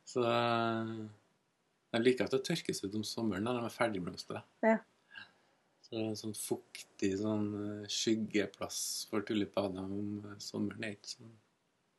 Så 0.04 0.20
eh, 0.24 1.08
de 1.92 2.00
liker 2.02 2.24
at 2.26 2.30
det 2.34 2.42
tørkes 2.44 2.82
ut 2.84 2.94
om 2.98 3.04
sommeren 3.04 3.44
når 3.46 3.60
de 3.60 3.64
er 3.68 3.76
ferdigblomstra. 3.76 4.42
Ja. 4.62 4.78
Så 5.84 5.92
det 5.94 6.02
er 6.02 6.10
en 6.10 6.16
sånn 6.18 6.36
fuktig 6.38 7.12
sånn 7.20 7.48
eh, 7.60 7.88
skyggeplass 7.92 8.82
for 9.10 9.24
tulipaner 9.28 9.84
om 9.84 10.36
sommeren. 10.40 10.80
Det 10.80 10.88
er 10.88 10.98
ikke 10.98 11.14
sånn 11.14 11.34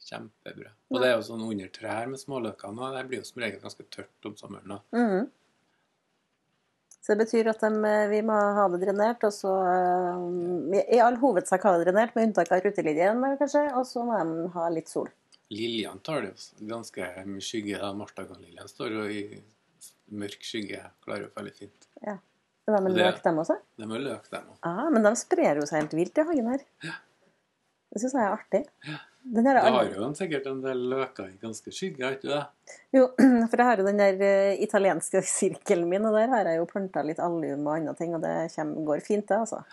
kjempebra. 0.06 0.74
Og 0.92 1.02
det 1.02 1.10
er 1.10 1.16
jo 1.16 1.26
sånn 1.30 1.46
under 1.46 1.72
trær 1.74 2.10
med 2.12 2.22
småløkene, 2.22 2.82
og 2.82 2.98
det 2.98 3.08
blir 3.10 3.22
jo 3.22 3.28
som 3.30 3.42
regel 3.42 3.62
ganske 3.64 3.88
tørt 3.94 4.30
om 4.30 4.38
sommeren. 4.38 4.76
da. 4.76 4.80
Mhm. 4.98 5.32
Så 7.06 7.14
det 7.14 7.26
betyr 7.28 7.48
at 7.52 7.60
de, 7.62 7.70
eh, 7.86 8.08
vi 8.10 8.22
må 8.26 8.34
ha 8.34 8.68
det 8.74 8.80
drenert, 8.82 9.24
og 9.24 9.34
så 9.34 9.52
eh, 9.70 10.96
I 10.98 11.00
all 11.06 11.20
hovedsak 11.22 11.62
ha 11.62 11.78
det 11.78 11.86
drenert, 11.86 12.16
med 12.16 12.32
unntak 12.32 12.52
av 12.52 12.64
ruteliljen, 12.66 13.24
eh, 13.24 13.38
kanskje, 13.38 13.62
og 13.78 13.86
så 13.86 14.02
må 14.08 14.18
de 14.18 14.48
ha 14.56 14.70
litt 14.74 14.90
sol. 14.90 15.12
Liljene 15.54 16.02
tar 16.02 16.26
det 16.26 16.34
ganske 16.66 17.12
mye 17.28 17.46
skygge. 17.46 17.78
da. 17.78 17.94
Martagonliljen 17.94 18.68
står 18.68 18.90
jo 18.98 19.04
i 19.06 19.44
mørk 20.10 20.42
skygge. 20.42 20.82
Klarer 21.06 21.28
jo 21.28 21.36
veldig 21.36 21.54
fint. 21.54 21.88
De 22.02 22.18
er 22.74 22.82
Det- 22.82 22.98
løk, 22.98 23.24
dem 23.24 23.38
også? 23.38 23.58
De 23.78 23.86
må 23.86 24.00
løk, 24.02 24.30
dem 24.32 24.42
òg. 24.50 24.58
Ah, 24.64 24.90
men 24.90 25.04
de 25.04 25.16
sprer 25.16 25.56
jo 25.56 25.66
seg 25.66 25.82
helt 25.84 25.94
vilt 25.94 26.18
i 26.18 26.24
hagen 26.24 26.48
her. 26.48 26.64
Ja. 26.84 26.94
Det 27.94 28.02
syns 28.02 28.14
jeg 28.14 28.24
er 28.24 28.34
artig. 28.36 28.66
Ja. 28.88 28.98
Er 29.34 29.58
har 29.58 29.86
jo 29.90 30.02
jo 30.04 30.14
sikkert 30.14 30.46
en 30.46 30.62
del 30.62 30.78
løker 30.92 31.32
i 31.32 31.38
ganske 31.42 31.72
skygge, 31.74 32.04
har 32.04 32.12
ikke 32.14 32.22
du 32.22 32.34
det? 32.36 32.46
Jo, 32.94 33.08
for 33.50 33.58
jeg 33.58 33.66
har 33.66 33.78
jo 33.78 33.86
den 33.88 33.98
der 33.98 34.22
eh, 34.22 34.62
italienske 34.62 35.22
sirkelen 35.38 35.90
min, 35.90 36.06
og 36.06 36.14
der 36.14 36.28
har 36.30 36.46
jeg 36.46 36.60
jo 36.60 36.68
planta 36.70 37.02
litt 37.02 37.18
allium 37.20 37.66
og 37.66 37.74
andre 37.80 37.96
ting, 37.98 38.14
og 38.14 38.22
det 38.22 38.52
går 38.86 39.02
fint, 39.02 39.26
det, 39.28 39.40
altså. 39.40 39.64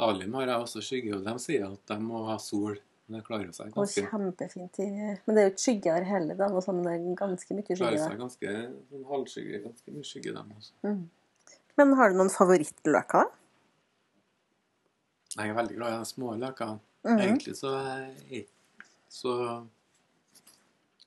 Alium 0.00 0.32
har 0.40 0.46
jeg 0.46 0.64
også 0.64 0.80
skygge, 0.80 1.18
og 1.18 1.24
de 1.28 1.34
sier 1.44 1.66
at 1.68 1.92
de 1.92 1.98
må 2.00 2.24
ha 2.30 2.38
sol. 2.40 2.78
Men 3.08 3.18
det 3.18 3.26
klarer 3.26 3.52
seg 3.52 3.72
ganske 3.74 4.00
Og 4.06 4.08
kjempefint 4.08 4.78
Men 4.78 5.34
det 5.34 5.42
er 5.42 5.48
jo 5.48 5.52
ikke 5.52 5.64
skygge 5.66 5.92
der 5.98 6.04
heller, 6.08 6.38
da. 6.38 6.48
Noe 6.48 6.62
sånn, 6.64 6.80
det 6.86 6.92
er 6.94 7.16
ganske 7.18 7.56
mye 7.58 7.66
skygge 7.66 7.82
der. 7.82 7.98
klarer 7.98 8.08
seg 8.08 8.22
ganske 8.22 8.54
sånn 8.88 9.04
halvskygge. 9.10 9.60
Ganske 9.66 9.92
mye 9.96 10.06
skygge, 10.08 10.32
dem 10.38 10.54
også. 10.56 10.72
Mm. 10.86 11.02
Men 11.80 11.94
har 11.98 12.12
du 12.12 12.18
noen 12.20 12.32
favorittløker? 12.32 13.30
Jeg 15.32 15.48
er 15.48 15.56
veldig 15.56 15.78
glad 15.78 15.94
i 15.94 16.00
de 16.02 16.08
små 16.10 16.34
løkene. 16.36 16.80
Mhm. 17.06 17.20
Egentlig 17.20 17.56
så 17.58 17.72
er 17.80 18.44
så 19.12 19.32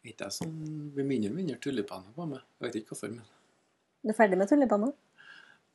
er 0.05 0.11
ikke 0.11 0.27
jeg 0.27 0.35
sånn 0.35 0.57
blir 0.93 1.07
mindre 1.07 1.31
og 1.31 1.37
mindre 1.39 1.57
tulipaner 1.61 2.13
på 2.13 2.27
meg. 2.29 2.43
Jeg 2.59 2.67
vet 2.67 2.77
ikke 2.81 2.93
hvorfor, 2.93 3.15
men 3.15 3.33
Du 4.05 4.11
er 4.13 4.17
ferdig 4.17 4.37
med 4.37 4.49
tulipaner? 4.51 4.93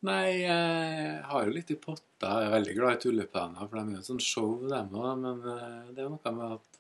Nei, 0.07 0.47
jeg 0.47 1.23
har 1.29 1.45
jo 1.45 1.53
litt 1.53 1.73
i 1.75 1.77
potta. 1.77 2.29
Jeg 2.41 2.47
er 2.47 2.55
veldig 2.55 2.75
glad 2.77 2.95
i 2.95 3.01
tulipaner, 3.03 3.67
for 3.67 3.77
de 3.77 3.83
er 3.83 3.99
jo 3.99 4.05
sånn 4.07 4.23
show, 4.23 4.53
dem 4.71 4.95
òg. 4.97 5.11
Men 5.21 5.43
eh, 5.43 5.91
det 5.97 6.05
er 6.05 6.13
noe 6.15 6.33
med 6.37 6.55
at 6.57 6.79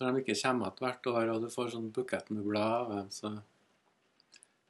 når 0.00 0.18
de 0.18 0.24
ikke 0.24 0.36
kommer 0.42 0.66
igjen 0.68 0.82
hvert 0.82 1.08
år, 1.12 1.30
og 1.32 1.46
du 1.46 1.48
får 1.54 1.70
sånn 1.74 1.92
bukett 1.94 2.28
med 2.34 2.44
blad 2.46 2.74
av 2.74 2.92
dem, 2.92 3.08
så 3.14 3.32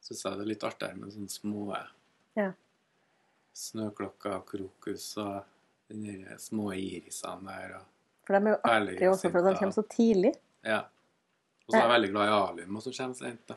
syns 0.05 0.23
jeg 0.25 0.37
det 0.38 0.44
er 0.44 0.53
litt 0.53 0.68
artigere 0.68 1.01
med 1.01 1.16
sånne 1.16 1.33
små 1.33 1.64
Ja. 2.38 2.53
snøklokker, 3.59 4.42
krokus 4.46 5.07
og 5.18 5.44
de 5.90 6.12
små 6.38 6.68
irisene 6.77 7.48
der. 7.51 7.72
Og, 7.81 7.87
For 8.29 8.37
de 8.38 8.46
er 8.46 8.55
jo 8.55 8.61
artige 8.70 9.11
også, 9.11 9.31
for 9.33 9.42
de 9.48 9.55
kommer 9.59 9.74
så 9.74 9.85
tidlig. 9.90 10.35
ja. 10.64 10.85
Og 11.68 11.74
så 11.74 11.81
er 11.83 11.83
jeg 11.85 11.90
veldig 12.01 12.11
glad 12.14 12.29
i 12.31 12.37
alium, 12.37 12.77
og 12.79 12.83
som 12.83 12.92
kommer 12.96 13.14
sent. 13.18 13.42
da. 13.51 13.55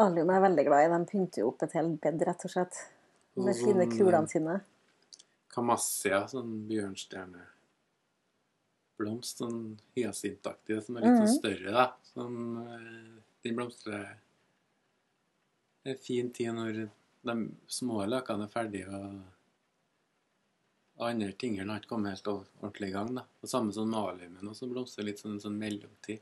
Alium 0.00 0.30
er 0.30 0.34
jeg 0.38 0.42
veldig 0.46 0.64
glad 0.64 0.84
i. 0.84 0.92
De 0.94 1.06
pynter 1.10 1.42
jo 1.42 1.48
opp 1.50 1.62
et 1.66 1.74
helt 1.76 1.98
bed, 2.00 2.22
rett 2.24 2.44
og 2.46 2.50
slett. 2.54 2.78
Med 3.36 3.54
sånn, 3.54 3.64
fine 3.66 3.84
sånn, 3.84 3.98
kulene 3.98 4.28
sine. 4.32 4.54
Kamassia, 5.52 6.22
sånn 6.30 6.54
bjørnstjerne 6.70 7.42
blomst, 8.98 9.38
sånn 9.42 9.58
hyasintaktig, 9.94 10.80
som 10.86 10.96
er 10.96 11.00
litt 11.04 11.18
sånn 11.18 11.28
Mhm. 11.28 11.38
større, 11.38 11.72
da. 11.72 11.92
Som 12.14 12.64
de 12.64 13.48
Den 13.50 13.56
blomstrer 13.56 14.16
Det 15.84 15.92
er 15.98 16.02
fin 16.02 16.30
tid 16.32 16.48
når 16.54 16.90
de 17.24 17.34
små 17.66 18.04
løkene 18.06 18.44
er 18.46 18.52
ferdige, 18.52 18.88
og 20.98 21.06
andre 21.08 21.32
tingene 21.38 21.70
har 21.72 21.80
ikke 21.80 21.92
kommet 21.94 22.16
helt 22.16 22.26
ordentlig 22.32 22.88
i 22.90 22.92
gang. 22.94 23.14
da. 23.14 23.22
Og 23.42 23.48
Samme 23.50 23.72
som 23.72 23.92
aliumen, 23.94 24.54
som 24.54 24.70
blomstrer 24.72 25.04
litt 25.06 25.18
sånn, 25.22 25.38
sånn 25.40 25.58
mellomtid. 25.58 26.20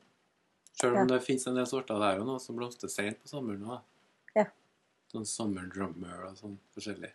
Selv 0.76 0.92
om 0.96 1.08
Ja. 1.08 1.14
det 1.16 1.22
finnes 1.24 1.46
en 1.46 1.54
del 1.54 1.66
sorter 1.66 1.98
der 1.98 2.18
noe 2.24 2.38
som 2.40 2.56
blomstrer 2.56 2.90
sent 2.90 3.22
på 3.22 3.28
sommeren 3.28 3.64
da. 3.66 3.80
Ja. 4.34 4.44
Sånn 5.12 5.24
summer 5.24 5.66
drummer 5.72 6.26
og 6.26 6.36
sånn 6.36 6.58
forskjellig. 6.74 7.12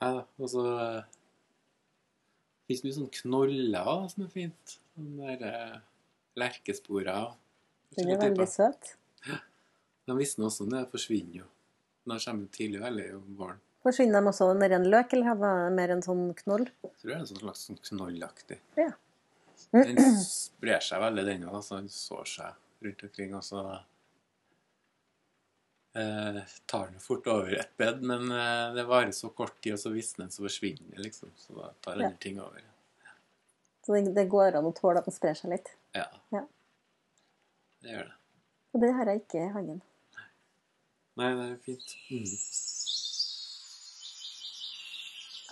Nei 0.00 0.12
da. 0.14 0.24
Og 0.38 0.48
så 0.48 1.04
fins 2.68 2.80
det 2.82 2.88
mye 2.88 2.98
sånn 3.00 3.10
knoller 3.10 3.84
også, 3.84 4.10
som 4.14 4.24
er 4.24 4.28
fint. 4.28 4.78
Sånne 4.94 5.38
der 5.40 5.74
eh, 5.74 5.80
lerkesporer. 6.36 7.34
Den 7.96 8.10
er 8.10 8.18
veldig 8.18 8.46
søt. 8.46 8.94
De 10.06 10.14
visner 10.16 10.46
også 10.46 10.68
når 10.68 10.84
det 10.84 10.90
forsvinner 10.92 11.34
jo. 11.42 11.44
Når 12.08 12.18
har 12.18 12.24
kommet 12.32 12.52
tidlig 12.56 12.80
veldig 12.82 13.08
om 13.18 13.34
våren. 13.38 13.58
Forsvinner 13.84 14.20
de 14.24 14.30
også 14.32 14.46
ned 14.58 14.72
i 14.72 14.76
en 14.78 14.88
løk, 14.90 15.12
eller 15.14 15.36
var 15.38 15.60
det 15.66 15.74
mer 15.76 15.92
en 15.94 16.02
sånn 16.02 16.24
knoll? 16.40 16.64
Jeg 16.82 16.94
tror 16.98 17.10
det 17.12 17.14
er 17.14 17.20
en 17.20 17.28
sånn 17.30 17.42
slags 17.44 17.84
knollaktig. 17.90 18.58
Ja. 18.80 18.88
Den 19.74 20.00
sprer 20.24 20.80
seg 20.82 21.02
veldig, 21.04 21.24
den 21.28 21.44
òg. 21.46 21.58
Altså, 21.60 21.78
den 21.78 21.92
sår 21.92 22.26
seg 22.32 22.84
rundt 22.86 23.04
omkring. 23.06 23.34
Og 23.38 23.44
så 23.46 23.62
eh, 25.94 26.40
tar 26.66 26.86
den 26.90 27.00
fort 27.04 27.26
over 27.30 27.52
et 27.60 27.70
bed, 27.80 28.02
men 28.02 28.30
eh, 28.32 28.74
det 28.76 28.84
varer 28.88 29.12
så 29.16 29.30
kort 29.36 29.60
tid, 29.60 29.76
og 29.76 29.82
så 29.82 29.92
visner 29.94 30.24
den, 30.26 30.32
så 30.34 30.44
forsvinner 30.46 30.84
den, 30.94 31.02
liksom. 31.06 31.32
Så 31.36 31.56
da 31.58 31.70
tar 31.84 32.00
Ja. 32.02 32.10
ting 32.20 32.40
over. 32.40 32.62
Så 33.86 33.94
det, 33.94 34.14
det 34.14 34.26
går 34.28 34.58
an 34.58 34.66
å 34.68 34.74
tåle 34.76 35.00
at 35.00 35.06
den 35.08 35.14
sprer 35.16 35.34
seg 35.38 35.54
litt. 35.54 35.70
Ja. 35.96 36.06
Ja. 36.34 36.44
Det 37.82 37.94
gjør 37.94 38.08
det. 38.10 38.16
Og 38.74 38.82
det 38.82 38.90
har 38.98 39.08
jeg 39.08 39.22
ikke 39.22 39.44
i 39.46 39.52
hagen. 39.54 39.78
Nei, 41.18 41.30
det 41.34 41.46
er 41.50 41.54
fint. 41.66 41.94
Mm. 42.12 42.26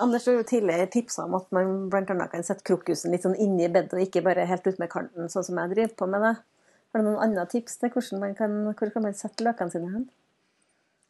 Anders 0.05 0.27
har 0.29 0.37
jo 0.37 0.45
tidligere 0.45 0.91
tipsa 0.93 1.25
om 1.25 1.39
at 1.39 1.49
man 1.57 1.89
annet 1.89 2.29
kan 2.33 2.45
sette 2.45 2.67
krokusen 2.69 3.15
litt 3.15 3.25
sånn 3.25 3.39
inni 3.41 3.69
bedet, 3.73 3.95
og 3.97 4.05
ikke 4.05 4.23
bare 4.27 4.45
helt 4.49 4.67
ut 4.69 4.79
med 4.83 4.93
kanten, 4.93 5.31
sånn 5.33 5.47
som 5.47 5.59
jeg 5.63 5.73
driver 5.73 5.95
på 5.97 6.09
med 6.13 6.23
det. 6.27 6.35
Har 6.93 7.03
du 7.03 7.09
noen 7.09 7.23
andre 7.25 7.47
tips 7.51 7.81
til 7.81 7.93
hvordan 7.95 8.23
man 8.23 8.37
kan, 8.37 8.59
hvor 8.77 8.93
kan 8.93 9.07
man 9.07 9.17
sette 9.17 9.45
løkene 9.47 9.73
sine 9.73 9.93
hen? 9.95 10.07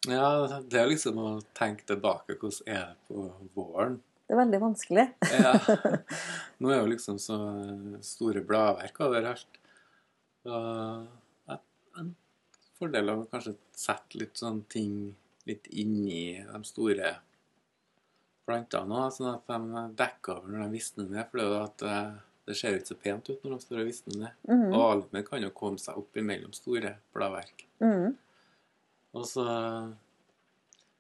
Ja, 0.07 0.61
det 0.63 0.79
er 0.79 0.89
liksom 0.91 1.19
å 1.19 1.31
tenke 1.57 1.87
tilbake. 1.89 2.37
Hvordan 2.39 2.71
er 2.71 2.85
det 2.93 3.09
på 3.09 3.27
våren? 3.59 3.99
Det 4.27 4.35
er 4.35 4.41
veldig 4.41 4.61
vanskelig. 4.63 5.07
Ja. 5.35 5.53
Nå 6.63 6.71
er 6.71 6.81
jo 6.81 6.91
liksom 6.91 7.19
så 7.23 7.39
store 8.07 8.43
bladverk 8.47 9.01
overalt. 9.07 9.61
Og 10.47 10.63
jeg, 11.51 11.61
en 11.99 12.15
fordel 12.79 13.13
av 13.13 13.23
å 13.23 13.31
kanskje 13.31 13.57
sette 13.77 14.21
litt 14.21 14.39
sånne 14.41 14.67
ting 14.73 14.93
litt 15.47 15.69
inni 15.71 16.43
de 16.43 16.61
store 16.67 17.13
plantene 18.47 19.03
òg, 19.03 19.13
sånn 19.15 19.33
at 19.33 19.51
de 19.51 19.85
dekker 19.99 20.41
over 20.41 20.53
når 20.53 20.65
de 20.65 20.77
visner 20.77 21.11
ned. 21.11 21.29
For 21.31 21.39
det 21.39 21.45
er 21.45 21.53
jo 21.53 21.61
at 21.63 21.85
eh, 21.87 22.17
det 22.47 22.57
ser 22.59 22.79
ikke 22.79 22.93
så 22.93 22.99
pent 23.03 23.31
ut 23.31 23.45
når 23.45 23.55
de 23.55 23.65
står 23.65 23.83
og 23.83 23.89
visner 23.91 24.19
ned. 24.23 24.41
Mm. 24.47 24.67
Og 24.71 24.83
almen 24.85 25.27
kan 25.27 25.43
jo 25.43 25.55
komme 25.55 25.83
seg 25.83 25.99
opp 25.99 26.19
imellom 26.21 26.55
store 26.57 26.97
bladverk. 27.15 27.67
Mm. 27.83 28.15
Og 29.17 29.25
så 29.27 29.47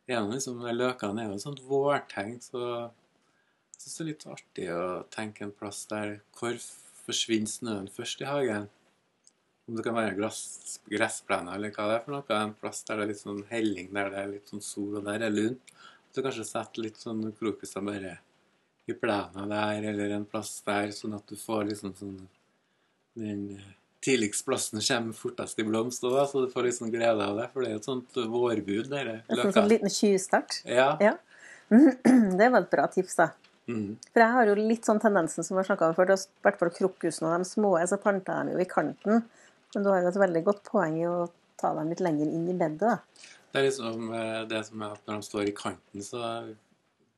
er 0.06 0.22
det 0.22 0.22
liksom 0.32 0.62
Løkene 0.72 1.22
er 1.22 1.30
jo 1.30 1.36
et 1.36 1.44
sånt 1.44 1.62
vårtegn, 1.66 2.38
så 2.42 2.62
jeg 3.76 3.82
syns 3.82 3.96
det 3.96 4.02
er 4.02 4.10
litt 4.10 4.26
artig 4.32 4.66
å 4.72 4.84
tenke 5.12 5.44
en 5.44 5.52
plass 5.52 5.82
der 5.90 6.20
Hvor 6.34 6.56
forsvinner 7.04 7.50
snøen 7.50 7.90
først 7.92 8.22
i 8.24 8.28
hagen? 8.28 8.70
Om 9.66 9.76
det 9.78 9.82
kan 9.82 9.96
være 9.96 10.14
gress, 10.14 10.78
gressplener 10.86 11.56
eller 11.58 11.72
hva 11.74 11.88
det 11.90 11.96
er 11.96 12.04
for 12.04 12.14
noe. 12.14 12.38
En 12.38 12.54
plass 12.54 12.84
der 12.86 13.00
det 13.00 13.06
er 13.06 13.10
litt 13.10 13.22
sånn 13.22 13.42
helling, 13.50 13.88
der 13.96 14.12
det 14.12 14.20
er 14.20 14.32
litt 14.36 14.52
sånn 14.52 14.62
sol, 14.62 15.00
og 15.00 15.08
der 15.08 15.24
er 15.26 15.34
lunt. 15.34 15.74
Så 16.14 16.22
kanskje 16.24 16.46
sette 16.46 16.84
litt 16.84 17.00
sånn 17.02 17.24
krokuser 17.36 17.82
bare 17.84 18.18
i 18.86 18.94
plena 18.94 19.46
der, 19.50 19.88
eller 19.90 20.14
en 20.14 20.28
plass 20.30 20.60
der, 20.66 20.92
sånn 20.94 21.16
at 21.18 21.26
du 21.26 21.34
får 21.40 21.66
liksom 21.72 21.96
sånn 21.98 22.20
den 23.16 23.56
eh, 23.56 23.72
tidligst 24.04 24.44
plassen 24.46 24.82
kommer 24.84 25.16
fortest 25.16 25.58
i 25.58 25.64
blomst 25.66 26.04
òg, 26.06 26.18
så 26.30 26.44
du 26.44 26.52
får 26.52 26.68
litt 26.68 26.76
sånn 26.78 26.92
glede 26.92 27.24
av 27.24 27.40
det. 27.40 27.48
For 27.54 27.64
det 27.64 27.72
er 27.72 27.80
et 27.80 27.88
sånt 27.88 28.18
vårbud, 28.36 28.90
dere 28.92 29.16
En 29.16 29.24
sånn, 29.24 29.40
løka. 29.40 29.54
sånn 29.58 29.70
liten 29.72 29.92
tjuvstart. 29.92 30.60
Ja. 30.68 30.92
Ja. 31.02 31.16
Det 32.38 32.48
var 32.52 32.62
et 32.62 32.70
bra 32.70 32.86
tips, 32.92 33.16
da. 33.18 33.30
Mm. 33.66 33.96
For 34.12 34.22
jeg 34.22 34.34
har 34.36 34.46
jo 34.46 34.54
litt 34.60 34.86
sånn 34.86 35.00
tendensen 35.02 35.42
som 35.42 35.56
vi 35.56 35.64
har 35.64 35.66
snakka 35.66 35.88
om 35.90 35.96
før, 35.96 36.12
i 36.14 36.44
hvert 36.46 36.60
fall 36.60 36.70
krokusene 36.76 37.32
og 37.32 37.42
de 37.42 37.48
små, 37.48 37.72
så 37.90 37.98
planter 37.98 38.36
jeg 38.36 38.46
dem 38.46 38.52
jo 38.54 38.62
i 38.62 38.68
kanten. 38.70 39.24
Men 39.76 39.84
du 39.84 39.90
har 39.92 40.00
jo 40.00 40.08
et 40.08 40.16
veldig 40.16 40.40
godt 40.40 40.62
poeng 40.64 40.94
i 40.96 41.02
å 41.04 41.26
ta 41.60 41.74
dem 41.76 41.90
litt 41.92 42.00
lenger 42.00 42.30
inn 42.32 42.46
i 42.48 42.54
bedet, 42.56 42.80
da. 42.80 43.26
Det 43.52 43.60
er 43.60 43.66
liksom 43.66 44.06
eh, 44.16 44.38
det 44.48 44.62
som 44.64 44.84
er 44.86 44.94
at 44.94 45.02
når 45.04 45.18
de 45.20 45.26
står 45.26 45.50
i 45.50 45.52
kanten, 45.58 46.04
så 46.04 46.20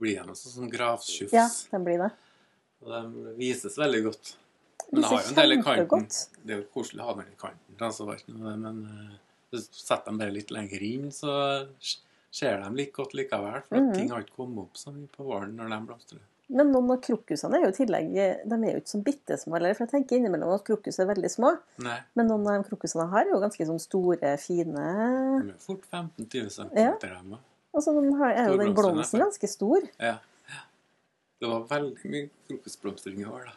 blir 0.02 0.18
de 0.18 0.34
også 0.34 0.50
sånn 0.56 0.72
gravtjufs. 0.72 1.36
Ja, 1.38 1.44
de 1.46 1.80
blir 1.86 2.02
det. 2.02 2.08
Og 2.82 2.90
de 2.90 3.36
vises 3.38 3.78
veldig 3.78 4.00
godt. 4.08 4.32
Men 4.88 5.04
det 5.04 5.12
har 5.12 5.22
jo 5.22 5.30
en 5.30 5.38
del 5.38 5.54
i 5.54 5.60
kanten. 5.62 6.08
Det 6.42 6.56
er 6.56 6.60
jo 6.64 6.66
koselig 6.74 7.04
å 7.04 7.08
ha 7.12 7.14
dem 7.20 7.30
i 7.30 7.38
kanten, 7.44 8.42
men 8.42 8.82
eh, 8.90 9.62
setter 9.68 10.10
dem 10.10 10.18
bare 10.18 10.34
litt 10.34 10.50
lenger 10.54 10.82
inn, 10.90 11.08
så 11.14 11.36
ser 11.78 12.58
de 12.58 12.74
like 12.74 12.96
godt 12.98 13.14
likevel. 13.14 13.62
For 13.68 13.78
mm 13.78 13.86
-hmm. 13.86 13.94
ting 13.94 14.10
har 14.10 14.26
ikke 14.26 14.40
kommet 14.42 14.64
opp 14.66 14.82
så 14.82 14.90
mye 14.98 15.06
på 15.14 15.30
våren 15.30 15.54
når 15.56 15.70
de 15.76 15.80
blomstrer. 15.86 16.26
Men 16.48 16.70
noen 16.72 16.90
av 16.94 17.00
krokusene 17.04 17.58
er 17.58 17.66
jo 17.66 17.72
i 17.74 17.76
tillegg 17.76 18.06
De 18.48 18.56
er 18.56 18.70
jo 18.72 18.80
ikke 18.80 18.92
så 18.94 19.00
bitte 19.04 19.36
små. 19.36 19.58
For 19.60 19.84
jeg 19.84 19.90
tenker 19.90 20.16
innimellom 20.16 20.54
at 20.54 20.64
krokus 20.64 20.98
er 21.02 21.10
veldig 21.10 21.30
små. 21.32 21.50
Nei, 21.84 21.98
Men 22.16 22.30
noen 22.30 22.46
av 22.48 22.62
de 22.62 22.68
krokusene 22.70 23.04
jeg 23.04 23.12
har, 23.12 23.26
er 23.26 23.34
jo 23.34 23.42
ganske 23.42 23.66
sånn 23.68 23.82
store, 23.82 24.32
fine 24.40 24.72
de 24.72 25.52
er 25.52 25.60
fort 25.60 25.84
15-20 25.92 26.50
cm. 26.56 26.72
Ja. 26.78 27.38
Og 27.74 27.84
så 27.84 27.92
den 28.00 28.12
har- 28.16 28.32
er 28.32 28.48
jo 28.48 28.56
den 28.56 28.74
blomsten 28.74 29.20
ganske 29.20 29.48
stor. 29.48 29.84
Ja. 30.00 30.18
ja. 30.48 30.62
Det 31.40 31.48
var 31.48 31.66
veldig 31.68 32.10
mye 32.10 32.30
krokusblomstring 32.48 33.20
i 33.20 33.24
år, 33.28 33.44
da. 33.50 33.52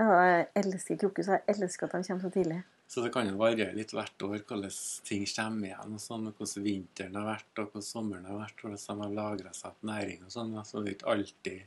Ja, 0.00 0.08
jeg 0.24 0.46
elsker 0.62 0.96
krokus. 0.96 1.26
Jeg 1.28 1.42
elsker 1.46 1.84
at 1.84 1.92
de 1.92 2.08
kommer 2.08 2.22
så 2.24 2.32
tidlig. 2.32 2.62
Så 2.88 3.02
det 3.02 3.12
kan 3.12 3.28
jo 3.28 3.36
variere 3.36 3.74
litt 3.76 3.92
hvert 3.92 4.24
år 4.24 4.40
hvordan 4.44 4.72
ting 5.04 5.24
kommer 5.26 5.68
igjen. 5.68 5.92
og 5.96 6.00
sånn, 6.00 6.26
og 6.28 6.34
Hvordan 6.36 6.64
vinteren 6.64 7.14
har 7.14 7.28
vært, 7.36 7.58
og 7.58 7.70
hvordan 7.72 7.82
sommeren 7.86 8.24
har 8.28 8.38
vært, 8.40 8.56
hvordan 8.60 8.98
de 8.98 9.02
har 9.04 9.14
lagra 9.16 9.52
seg 9.52 9.70
opp 9.70 9.82
næring 9.82 10.24
og 10.24 10.30
sånn. 10.34 10.56
Altså, 10.58 10.82
det 10.84 10.88
er 10.90 10.96
ikke 10.96 11.12
alltid 11.12 11.62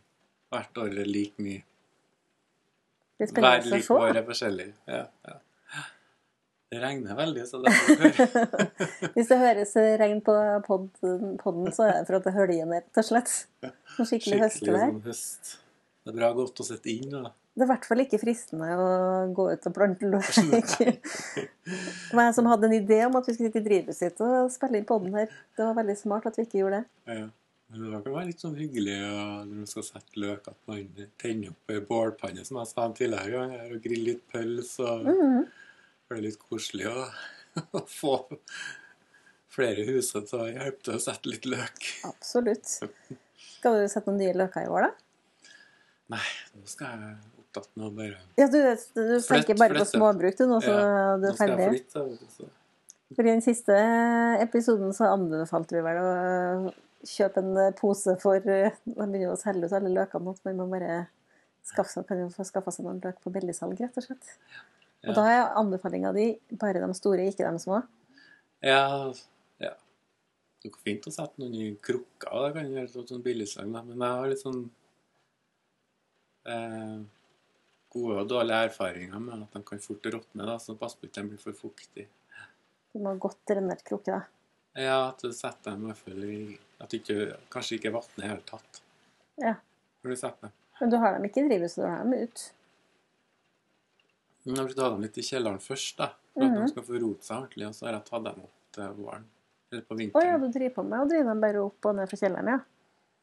hvert 0.55 0.83
år 0.83 0.99
er 1.03 1.09
like 1.09 1.45
mye. 1.45 1.63
Det 3.15 3.29
er 3.29 3.31
Hver 3.31 3.33
spennende 3.33 3.65
å 3.65 3.75
like 3.75 3.97
år 4.05 4.21
er 4.21 4.29
forskjellig. 4.29 4.69
Ja, 4.91 5.03
ja. 5.29 5.41
Det 6.73 6.81
regner 6.81 7.15
veldig, 7.15 7.43
så 7.47 7.59
det 7.63 7.71
høre. 7.71 8.09
Hvis 9.15 9.29
det 9.29 9.37
høres 9.39 9.75
regn 10.01 10.17
på 10.25 10.33
podden, 10.65 11.35
podden, 11.39 11.69
så 11.75 11.85
er 11.85 12.01
det 12.01 12.07
for 12.09 12.17
at 12.17 12.25
det 12.25 12.33
høljer 12.35 12.67
ned, 12.67 12.87
rett 12.89 12.99
og 12.99 13.07
slett. 13.07 13.31
Skikkelig, 13.61 14.07
skikkelig 14.09 14.41
høstvær. 14.41 14.81
sånn 14.81 15.03
høst. 15.05 15.53
Det 16.05 16.11
er 16.11 16.17
bra 16.19 16.31
godt 16.37 16.59
å 16.61 16.65
sitte 16.67 16.91
inn. 16.91 17.13
Da. 17.13 17.31
Det 17.55 17.63
er 17.63 17.69
i 17.69 17.71
hvert 17.71 17.85
fall 17.87 18.01
ikke 18.03 18.19
fristende 18.19 18.67
å 18.75 18.89
gå 19.37 19.45
ut 19.53 19.69
og 19.69 19.73
plante 19.77 20.09
løk. 20.11 20.27
Var 22.17 22.25
jeg 22.27 22.35
som 22.35 22.49
hadde 22.51 22.67
en 22.67 22.75
idé 22.75 22.99
om 23.05 23.15
at 23.15 23.29
vi 23.29 23.37
skulle 23.37 23.53
sitte 23.53 23.61
i 23.63 23.67
drivhuset 23.69 24.19
og 24.25 24.51
spille 24.51 24.81
inn 24.81 24.89
podden 24.89 25.15
her. 25.15 25.31
Det 25.55 25.63
var 25.63 25.77
veldig 25.77 25.95
smart 26.01 26.27
at 26.27 26.35
vi 26.35 26.43
ikke 26.49 26.59
gjorde 26.59 26.81
det. 26.81 27.15
Ja. 27.21 27.29
Men 27.75 27.91
det 27.91 28.01
kan 28.05 28.15
være 28.15 28.29
litt 28.29 28.43
sånn 28.43 28.55
hyggelig 28.59 28.95
når 29.03 29.51
man 29.51 29.69
skal 29.69 29.85
sette 29.87 30.21
løk, 30.21 30.47
at 30.51 30.59
man 30.69 31.07
tenner 31.21 31.51
opp 31.51 31.73
ei 31.73 31.81
bålpanne, 31.83 32.45
som 32.47 32.59
jeg 32.61 32.71
sa 32.71 32.87
tidligere, 32.95 33.45
og 33.67 33.83
griller 33.83 34.13
litt 34.13 34.25
pølse. 34.31 34.85
og 34.85 35.09
mm. 35.09 35.45
Det 36.05 36.17
er 36.17 36.23
litt 36.23 36.39
koselig 36.39 36.87
å, 36.91 37.05
å 37.75 37.83
få 37.99 38.15
flere 39.55 39.85
huser 39.89 40.25
til 40.27 40.43
å 40.43 40.49
hjelpe 40.49 40.87
til 40.87 40.97
å 40.97 41.03
sette 41.03 41.31
litt 41.31 41.47
løk. 41.49 41.91
Absolutt. 42.07 42.77
Skal 43.57 43.79
du 43.81 43.87
sette 43.91 44.11
noen 44.11 44.21
nye 44.23 44.35
løker 44.37 44.67
i 44.67 44.71
år, 44.71 44.87
da? 44.87 45.51
Nei, 46.15 46.25
nå 46.53 46.67
skal 46.69 46.91
jeg 47.01 47.15
opptatt 47.41 47.71
med 47.73 47.87
å 47.87 47.93
bare 47.95 48.19
Ja, 48.37 48.45
du, 48.51 48.59
du 48.93 49.15
tenker 49.25 49.57
bare 49.57 49.79
på 49.79 49.87
småbruk, 49.89 50.37
du, 50.37 50.45
nå 50.49 50.59
så 50.61 50.75
Ja, 50.75 51.15
du 51.17 51.25
Nå 51.25 51.31
er 51.31 51.37
skal 51.39 51.53
jeg 51.55 51.59
ferdig? 51.63 51.81
flytte. 51.89 52.51
For 53.15 53.25
i 53.25 53.31
den 53.31 53.43
siste 53.45 53.75
episoden 54.43 54.93
så 54.93 55.09
anbefalte 55.13 55.77
vi 55.77 55.83
vel 55.85 56.01
å 56.01 56.11
kjøpe 57.05 57.41
en 57.41 57.75
pose 57.77 58.15
for 58.21 58.41
De 58.41 58.71
begynner 58.85 59.33
å 59.33 59.39
selge 59.39 59.69
ut 59.69 59.75
alle 59.77 59.93
løkene 59.93 60.33
men 60.45 60.57
man 60.57 60.63
må 60.63 60.71
bare 60.73 61.05
skaffe 61.65 62.03
kan 62.05 62.21
jo 62.21 62.29
få 62.33 62.45
skaffa 62.45 62.73
seg 62.73 62.85
noen 62.85 63.01
løk 63.03 63.21
på 63.23 63.33
billigsalg, 63.33 63.79
rett 63.81 63.97
og 63.97 64.05
slett. 64.05 64.33
Ja. 65.01 65.09
Og 65.09 65.17
da 65.17 65.25
er 65.29 65.55
anbefalinga 65.59 66.11
di 66.15 66.27
bare 66.61 66.81
de 66.83 66.97
store, 66.97 67.25
ikke 67.29 67.49
de 67.49 67.61
små. 67.61 67.81
Ja, 68.65 69.13
ja. 69.61 69.73
Det 70.61 70.71
går 70.73 70.85
fint 70.85 71.09
å 71.09 71.13
sette 71.13 71.41
noen 71.41 71.57
i 71.57 71.71
krukker, 71.81 72.31
det 72.45 72.53
kan 72.55 72.71
gjøre 72.71 72.91
sånn, 72.93 73.07
sånn 73.11 73.25
billigsalg, 73.25 73.73
men 73.75 73.97
jeg 73.97 74.19
har 74.19 74.31
litt 74.31 74.41
sånn 74.41 74.61
eh, 76.49 77.01
gode 77.95 78.21
og 78.23 78.29
dårlige 78.31 78.69
erfaringer 78.69 79.21
med 79.21 79.45
at 79.45 79.57
de 79.57 79.63
kan 79.67 79.83
fort 79.83 80.09
råtne, 80.15 80.47
da, 80.47 80.57
så 80.61 80.77
pass 80.79 80.97
på 80.97 81.09
at 81.09 81.19
de 81.19 81.27
blir 81.29 81.41
for 81.41 81.57
fuktige. 81.57 82.09
Du 82.93 83.01
må 83.01 83.11
ha 83.11 83.19
godt 83.21 83.41
drenert 83.49 83.83
krukke, 83.85 84.15
da. 84.15 84.23
Ja, 84.75 85.09
at 85.09 85.21
du 85.23 85.31
setter 85.33 85.71
dem 85.71 85.85
i 85.85 85.91
hvert 85.91 85.97
fall 86.03 86.23
i 86.27 86.57
At 86.83 86.91
du 86.91 86.97
ikke, 86.99 87.37
kanskje 87.53 87.77
ikke 87.79 87.93
vatner 87.95 88.25
i 88.25 88.27
det 88.27 88.31
hele 88.33 88.45
tatt 88.49 88.81
Ja. 89.39 89.53
når 90.03 90.09
du 90.11 90.15
setter 90.19 90.41
dem. 90.49 90.51
Men 90.81 90.89
du 90.91 90.97
har 90.99 91.13
dem 91.15 91.23
ikke 91.29 91.43
i 91.45 91.47
drivhuset, 91.49 91.83
du 91.83 91.87
har 91.87 92.03
dem 92.03 92.13
ut. 92.13 92.41
Men 94.45 94.55
Jeg 94.55 94.75
har 94.75 94.83
ha 94.83 94.89
dem 94.93 95.01
litt 95.05 95.17
i 95.17 95.21
kjelleren 95.25 95.61
først, 95.63 95.95
da, 95.97 96.09
for 96.33 96.43
at 96.43 96.51
Mhm. 96.51 96.61
de 96.61 96.67
skal 96.73 96.83
få 96.83 96.99
rote 97.01 97.23
seg 97.23 97.37
ordentlig. 97.37 97.67
Og 97.67 97.73
så 97.73 97.85
har 97.87 97.93
jeg 97.93 98.05
tatt 98.05 98.23
dem 98.23 98.41
opp 98.43 98.51
til 98.73 98.83
våren. 98.99 99.23
Eller 99.71 99.81
på 99.81 99.97
vinteren. 99.97 100.21
Å 100.21 100.25
ja, 100.25 100.37
du 100.37 100.47
driver 100.51 100.75
på 100.75 100.83
med 100.85 100.99
å 100.99 101.09
drive 101.09 101.25
dem 101.25 101.41
bare 101.41 101.63
opp 101.65 101.85
og 101.85 101.95
ned 101.95 102.09
fra 102.09 102.17
kjelleren, 102.17 102.47
ja. 102.47 102.59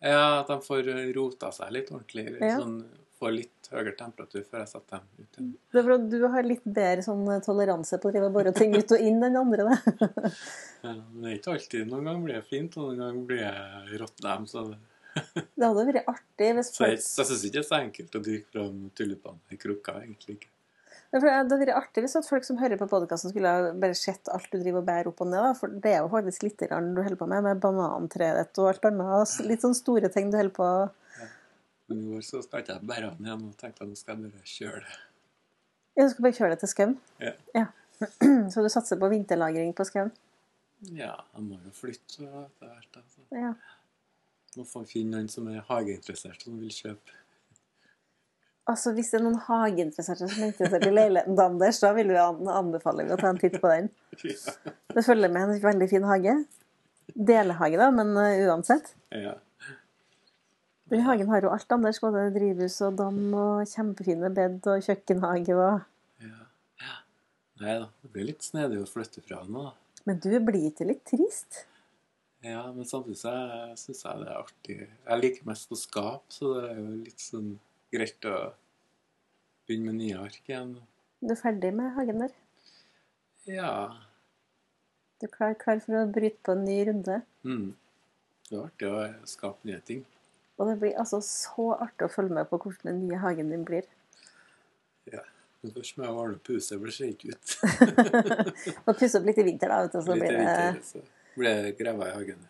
Ja, 0.03 0.41
at 0.41 0.47
de 0.49 0.57
får 0.59 1.15
rota 1.15 1.53
seg 1.53 1.71
litt 1.71 1.91
ordentlig. 1.91 2.41
Ja. 2.41 2.59
Sånn, 2.59 2.85
får 3.23 3.35
litt 3.37 3.73
høyere 3.73 3.95
temperatur 3.99 4.45
før 4.45 4.63
jeg 4.63 4.71
setter 4.73 5.01
dem 5.01 5.25
ut 5.25 5.39
igjen. 5.39 5.51
Det 5.73 5.81
er 5.81 5.87
for 5.87 5.97
at 5.97 6.07
du 6.13 6.29
har 6.35 6.47
litt 6.49 6.65
bedre 6.67 7.05
sånn 7.07 7.27
toleranse 7.47 7.99
på 8.03 8.11
å 8.11 8.15
drive 8.15 8.31
og 8.31 8.37
bore 8.37 8.55
ting 8.57 8.75
ut 8.77 8.95
og 8.97 9.05
inn 9.09 9.23
enn 9.23 9.41
andre, 9.41 9.69
det. 9.71 10.33
Ja, 10.83 10.97
men 10.99 11.23
det 11.23 11.29
er 11.31 11.37
ikke 11.39 11.53
alltid. 11.55 11.85
Noen 11.87 12.09
ganger 12.09 12.25
blir 12.27 12.39
det 12.41 12.47
fint, 12.49 12.79
og 12.81 12.89
noen 12.89 13.03
ganger 13.05 13.27
blir 13.29 13.45
det 13.93 14.01
rått 14.03 14.25
dem. 14.25 14.49
Så, 14.51 14.65
Det 15.59 15.69
hadde 15.69 15.85
vært 15.93 16.09
artig 16.11 16.49
hvis 16.57 16.73
så 16.73 16.89
jeg, 16.89 16.99
folk 16.99 17.05
så 17.07 17.23
jeg 17.23 17.31
syns 17.31 17.45
ikke 17.47 17.59
det 17.59 17.63
er 17.63 17.69
så 17.69 17.79
enkelt 17.79 18.19
å 18.19 18.25
dyrke 18.27 18.57
fram 18.57 18.81
tulipaner 18.99 19.55
i 19.55 19.61
krukka, 19.61 20.01
egentlig 20.03 20.39
ikke. 20.39 20.51
Det 21.13 21.21
hadde 21.21 21.59
vært 21.61 21.77
artig 21.77 22.07
hvis 22.07 22.17
folk 22.25 22.47
som 22.47 22.57
hører 22.57 22.81
på 22.81 22.89
podkasten, 22.89 23.33
skulle 23.35 23.51
ha 23.53 23.73
bare 23.77 23.97
sett 23.99 24.31
alt 24.33 24.49
du 24.49 24.57
driver 24.57 24.81
og 24.81 24.87
bærer 24.89 25.11
opp 25.11 25.21
og 25.21 25.29
ned. 25.29 25.45
Da. 25.45 25.53
For 25.59 25.75
det 25.85 25.93
er 25.93 26.01
jo 26.01 26.11
faktisk 26.13 26.47
litt 26.47 26.63
du 26.65 26.73
holder 26.73 27.19
på 27.21 27.29
med, 27.29 27.45
med 27.45 27.61
banantreet 27.61 28.39
ditt 28.41 28.61
og 28.63 28.71
alt 28.71 28.89
annet. 28.89 29.35
Litt 29.51 29.65
sånn 29.65 29.77
store 29.77 30.09
ting 30.13 30.33
du 30.33 30.39
holder 30.41 30.57
på 30.57 30.69
Men 30.73 31.02
i 32.01 32.17
år 32.17 32.25
så 32.27 32.41
ikke 32.43 32.65
jeg 32.73 32.89
bære 32.89 33.13
den 33.17 33.29
igjen. 33.29 33.47
og 33.49 33.57
tenkte 33.61 33.85
at 33.85 33.91
nå 33.91 33.99
skal 33.99 34.17
jeg 34.17 34.33
bare 34.33 34.53
kjøre 34.55 34.83
det. 34.87 34.99
Ja, 35.97 36.05
Du 36.05 36.11
skal 36.11 36.27
bare 36.27 36.39
kjøre 36.39 36.51
det 36.51 36.59
til 36.63 36.73
Skaun? 36.73 36.99
Ja. 37.21 37.67
Så 38.53 38.63
du 38.65 38.69
satser 38.73 38.99
på 38.99 39.11
vinterlagring 39.13 39.75
på 39.77 39.85
Skaun? 39.85 40.13
Ja, 40.91 41.15
jeg 41.37 41.45
må 41.47 41.59
jo 41.63 41.73
flytte 41.77 42.25
etter 42.27 42.67
hvert. 42.67 42.97
Altså. 42.97 43.21
så 43.29 43.43
Ja. 43.45 43.53
Må 44.57 44.65
få 44.69 44.83
finne 44.85 45.17
noen 45.17 45.29
som 45.33 45.47
er 45.49 45.63
hageinteressert, 45.69 46.43
som 46.45 46.59
vil 46.61 46.73
kjøpe. 46.75 47.15
Altså, 48.69 48.93
Hvis 48.95 49.11
det 49.11 49.19
er 49.21 49.25
noen 49.25 49.39
hageinteresserte 49.47 50.29
som 50.29 50.43
er 50.43 50.51
interessert 50.53 50.85
i 50.87 50.93
leiligheten 50.93 51.37
til 51.39 51.45
Anders, 51.45 51.81
da 51.83 51.93
vil 51.97 52.13
vi 52.13 52.19
anbefale 52.19 53.07
å 53.11 53.19
ta 53.19 53.31
en 53.33 53.41
titt 53.41 53.57
på 53.63 53.71
den. 53.73 53.89
Det 54.95 55.05
følger 55.07 55.33
med 55.33 55.49
en 55.49 55.63
veldig 55.63 55.89
fin 55.89 56.05
hage. 56.05 56.35
Delehage, 57.17 57.79
da, 57.81 57.89
men 57.95 58.13
uh, 58.17 58.45
uansett. 58.51 58.93
Ja. 59.11 59.39
Den 60.93 61.07
hagen 61.07 61.31
har 61.33 61.41
jo 61.41 61.51
alt, 61.55 61.71
Anders. 61.73 62.03
Både 62.05 62.27
drivhus 62.35 62.77
og 62.85 62.99
dam 63.01 63.21
og 63.33 63.63
kjempefine 63.71 64.29
bed 64.37 64.61
og 64.69 64.83
kjøkkenhage 64.85 65.57
og 65.57 65.81
ja. 66.21 66.41
ja. 66.83 66.97
Nei 67.63 67.77
da, 67.81 67.87
det 68.03 68.11
blir 68.13 68.29
litt 68.29 68.45
snedig 68.45 68.83
å 68.83 68.89
flytte 68.91 69.25
fra 69.25 69.41
nå, 69.49 69.71
da. 69.71 70.03
Men 70.05 70.21
du 70.21 70.33
blir 70.45 70.69
ikke 70.69 70.89
litt 70.91 71.05
trist? 71.09 71.63
Ja, 72.43 72.67
men 72.75 72.85
samtidig 72.85 73.21
så 73.23 73.33
syns 73.79 74.03
jeg 74.03 74.21
det 74.21 74.29
er 74.29 74.39
artig. 74.41 74.79
Jeg 75.07 75.23
liker 75.23 75.49
mest 75.49 75.73
å 75.73 75.79
skape, 75.79 76.27
så 76.35 76.53
det 76.57 76.63
er 76.73 76.81
jo 76.81 76.87
litt 77.07 77.23
sånn 77.23 77.51
greit 77.95 78.29
å 78.29 78.39
begynne 79.69 79.93
med 79.93 80.01
nye 80.03 80.23
ark 80.27 80.49
igjen. 80.51 80.73
Du 81.23 81.33
er 81.33 81.39
ferdig 81.39 81.71
med 81.79 81.95
hagen 81.97 82.25
der? 82.25 82.35
Ja. 83.49 83.75
Du 85.23 85.29
er 85.31 85.37
klar, 85.39 85.55
klar 85.57 85.81
for 85.85 86.03
å 86.03 86.09
bryte 86.11 86.43
på 86.43 86.57
en 86.59 86.67
ny 86.67 86.81
runde? 86.91 87.23
Mm. 87.47 87.71
Det 88.49 88.59
er 88.59 88.67
artig 88.67 88.91
å 88.91 89.31
skape 89.31 89.71
nye 89.71 89.81
ting. 89.87 90.03
Og 90.61 90.69
det 90.69 90.77
blir 90.83 90.99
altså 91.01 91.21
så 91.25 91.71
artig 91.81 92.07
å 92.07 92.13
følge 92.13 92.35
med 92.37 92.49
på 92.51 92.59
hvordan 92.61 92.91
den 92.93 93.05
nye 93.09 93.19
hagen 93.23 93.51
din 93.51 93.65
blir. 93.67 93.87
Ja. 95.11 95.23
Men 95.63 95.73
først 95.77 95.99
må 95.99 96.05
jeg 96.09 96.35
opp 96.35 96.49
huset, 96.51 96.75
for 96.79 96.91
det 96.91 96.95
ser 96.97 97.11
ikke 97.13 97.33
ut. 97.33 97.53
Og 98.89 98.97
pusse 98.99 99.19
opp 99.21 99.27
litt 99.29 99.39
i 99.39 99.45
vinter, 99.47 99.71
da, 99.71 99.77
vet 99.85 99.93
du, 99.95 100.01
så 100.03 100.17
Litt 100.17 100.25
blir 100.25 100.33
det 100.35 100.41
vinter, 100.43 100.81
så 100.89 101.39
blir 101.39 101.61
det 101.69 101.73
greva 101.79 102.09
i 102.09 102.15
hagen. 102.17 102.41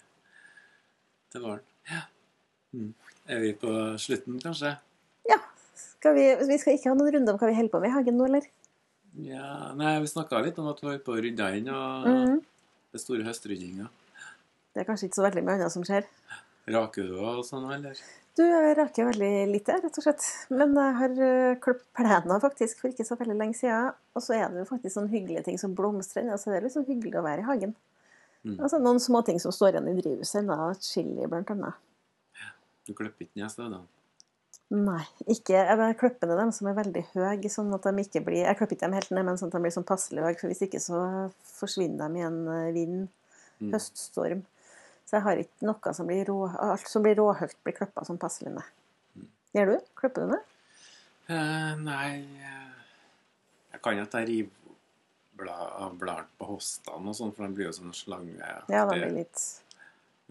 Til 1.32 1.44
våren. 1.44 1.66
Ja. 1.90 2.00
Mm. 2.72 2.88
Er 3.28 3.42
vi 3.44 3.50
på 3.60 3.74
slutten, 4.00 4.38
kanskje? 4.42 4.72
Ja. 5.28 5.36
Skal 5.76 6.16
vi, 6.16 6.24
vi 6.48 6.56
skal 6.62 6.78
ikke 6.78 6.88
ha 6.90 6.96
noen 6.98 7.12
runde 7.18 7.34
om 7.34 7.40
hva 7.42 7.50
vi 7.52 7.58
holder 7.60 7.74
på 7.76 7.82
med 7.84 7.92
i 7.92 7.96
hagen 7.98 8.16
nå, 8.18 8.30
eller? 8.30 8.48
Ja, 9.28 9.50
nei, 9.76 9.92
vi 10.00 10.08
snakka 10.08 10.40
litt 10.46 10.56
om 10.62 10.70
at 10.72 10.80
vi 10.80 10.88
holder 10.88 11.04
på 11.04 11.12
å 11.12 11.20
rydde 11.20 11.50
inn, 11.60 11.68
og 11.68 12.08
Mhm. 12.08 12.40
det 12.96 13.00
store 13.04 13.28
høstryddinga. 13.28 13.90
Det 14.72 14.80
er 14.82 14.88
kanskje 14.88 15.10
ikke 15.10 15.20
så 15.20 15.26
veldig 15.28 15.44
mye 15.44 15.58
annet 15.60 15.72
som 15.76 15.84
skjer. 15.84 16.08
Raker 16.70 17.08
du 17.10 17.16
og 17.18 17.40
sånn, 17.46 17.64
eller? 17.74 17.98
Du 18.38 18.42
jeg 18.46 18.76
raker 18.78 19.08
veldig 19.10 19.30
lite, 19.50 19.74
rett 19.82 19.96
og 19.98 20.04
slett. 20.06 20.24
Men 20.54 20.76
jeg 20.78 20.96
har 21.00 21.16
uh, 21.20 21.54
klippet 21.60 21.88
plena 21.98 22.38
faktisk 22.40 22.80
for 22.80 22.92
ikke 22.92 23.04
så 23.04 23.18
veldig 23.20 23.36
lenge 23.36 23.58
siden. 23.58 23.90
Og 24.16 24.24
så 24.24 24.38
er 24.38 24.46
det 24.52 24.62
jo 24.62 24.68
faktisk 24.70 24.94
sånne 24.94 25.12
hyggelige 25.12 25.42
ting 25.48 25.58
som 25.60 25.74
blomstrer. 25.76 26.30
Altså, 26.32 26.52
det 26.52 26.60
er 26.60 26.68
liksom 26.68 26.86
hyggelig 26.88 27.18
å 27.20 27.24
være 27.26 27.44
i 27.44 27.48
hagen. 27.50 27.74
Mm. 28.46 28.56
Altså 28.56 28.80
Noen 28.82 29.02
små 29.02 29.20
ting 29.26 29.38
som 29.42 29.52
står 29.54 29.74
igjen 29.76 29.90
i 29.92 29.96
drivhuset. 29.98 30.48
Da, 30.48 30.70
chili, 30.80 31.26
blant 31.28 31.52
annet. 31.52 31.82
Ja. 32.40 32.54
Du 32.88 32.94
klipper 32.96 33.26
ikke 33.26 33.42
ned 33.42 33.74
da? 33.76 33.82
Nei, 34.72 35.02
ikke 35.28 35.52
Jeg 35.52 35.96
klipper 36.00 36.30
ned 36.30 36.38
dem 36.40 36.52
som 36.56 36.70
er 36.70 36.78
veldig 36.78 37.02
høye, 37.12 37.50
sånn 37.52 37.74
at 37.76 37.84
de 37.84 38.06
ikke 38.06 38.22
blir 38.24 38.46
Jeg 38.46 38.56
klipper 38.56 38.78
ikke 38.78 38.86
dem 38.86 38.96
helt 38.96 39.10
ned, 39.12 39.26
men 39.28 39.36
sånn 39.36 39.50
at 39.52 39.58
de 39.58 39.60
blir 39.66 39.74
sånn 39.74 39.84
passelig 39.84 40.24
høye, 40.24 40.38
for 40.40 40.48
hvis 40.48 40.64
ikke 40.64 40.80
så 40.80 41.02
forsvinner 41.58 42.08
de 42.08 42.22
i 42.22 42.24
en 42.30 42.38
eh, 42.48 42.70
vind, 42.72 43.02
Mm. 43.62 43.70
høststorm. 43.70 44.40
Så 45.12 45.18
jeg 45.18 45.24
har 45.26 45.40
ikke 45.42 45.66
noe 45.68 45.90
som 45.92 46.06
blir 46.08 46.22
rå 46.24 46.36
Alt 46.64 46.88
som 46.88 47.02
blir 47.04 47.18
råhøyt, 47.18 47.58
blir 47.60 47.74
klippa 47.76 48.00
som 48.08 48.16
passelig 48.16 48.54
ned. 48.54 49.26
Gjør 49.52 49.74
du? 49.74 49.90
Klipper 50.00 50.24
du 50.24 50.30
ned? 50.30 50.46
Uh, 51.28 51.76
nei 51.84 52.24
eh, 52.40 52.70
Jeg 53.74 53.82
kan 53.84 54.00
at 54.00 54.16
jeg 54.16 54.28
river 54.30 54.62
bla, 55.36 55.58
av 55.84 55.98
bladene 56.00 56.32
på 56.40 56.48
hostene 56.54 57.12
og 57.12 57.18
sånn, 57.18 57.34
for 57.36 57.44
de 57.44 57.58
blir 57.58 57.68
jo 57.68 57.74
sånn 57.76 57.92
slange. 57.92 58.40
Ja, 58.72 58.86
de 58.88 58.96
blir 58.96 59.12
litt 59.18 59.44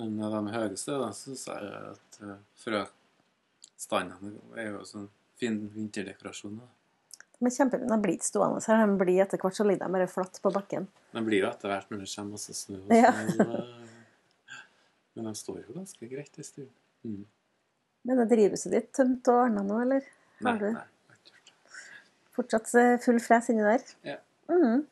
Men 0.02 0.17
når 0.17 0.39
de 0.39 0.58
det, 0.74 0.98
da 1.04 1.12
syns 1.13 1.46
jeg 1.52 1.72
at 1.94 2.20
uh, 2.26 2.36
frøstandene 2.63 4.34
er 4.58 4.72
jo 4.72 4.82
sånn 4.89 5.10
fin 5.38 5.62
vinterdekorasjon. 5.76 6.58
da. 6.58 6.72
Men 7.41 7.54
kjempe. 7.54 7.78
De 7.86 8.02
blir 8.02 8.17
ikke 8.17 8.32
stående 8.32 8.65
her. 8.65 8.82
De 8.86 8.98
blir 9.06 9.22
etter 9.24 9.41
hvert 9.46 9.62
så 9.62 9.65
ligger 9.65 9.86
de 9.86 9.94
bare 10.00 10.10
flatt 10.10 10.41
på 10.41 10.50
bakken. 10.58 10.89
De 11.13 11.24
blir 11.26 11.41
jo 11.41 11.50
etter 11.50 11.70
hvert 11.70 11.94
når 11.94 12.04
det 12.04 12.10
kommer 12.15 12.38
masse 12.38 12.58
snø. 12.58 12.82
Og 12.89 13.32
sånn, 13.38 13.56
eh, 13.62 13.81
men 15.15 15.28
de 15.28 15.34
står 15.38 15.62
jo 15.65 15.76
ganske 15.76 16.10
greit 16.12 16.38
en 16.39 16.47
stund. 16.47 16.71
Mm. 17.08 17.26
Men 18.08 18.24
er 18.24 18.30
drivhuset 18.32 18.74
ditt 18.74 18.89
tømt 18.97 19.28
og 19.32 19.43
ordna 19.45 19.63
nå, 19.65 19.82
eller? 19.84 20.08
Nei, 20.41 20.54
nei, 20.58 20.71
gjort 20.71 21.30
det. 21.30 21.41
fortsatt 22.38 22.71
eh, 22.80 22.95
full 23.04 23.19
fres 23.21 23.52
inni 23.54 23.65
der? 23.65 23.84
Ja. 24.08 24.17
Mm. 24.50 24.88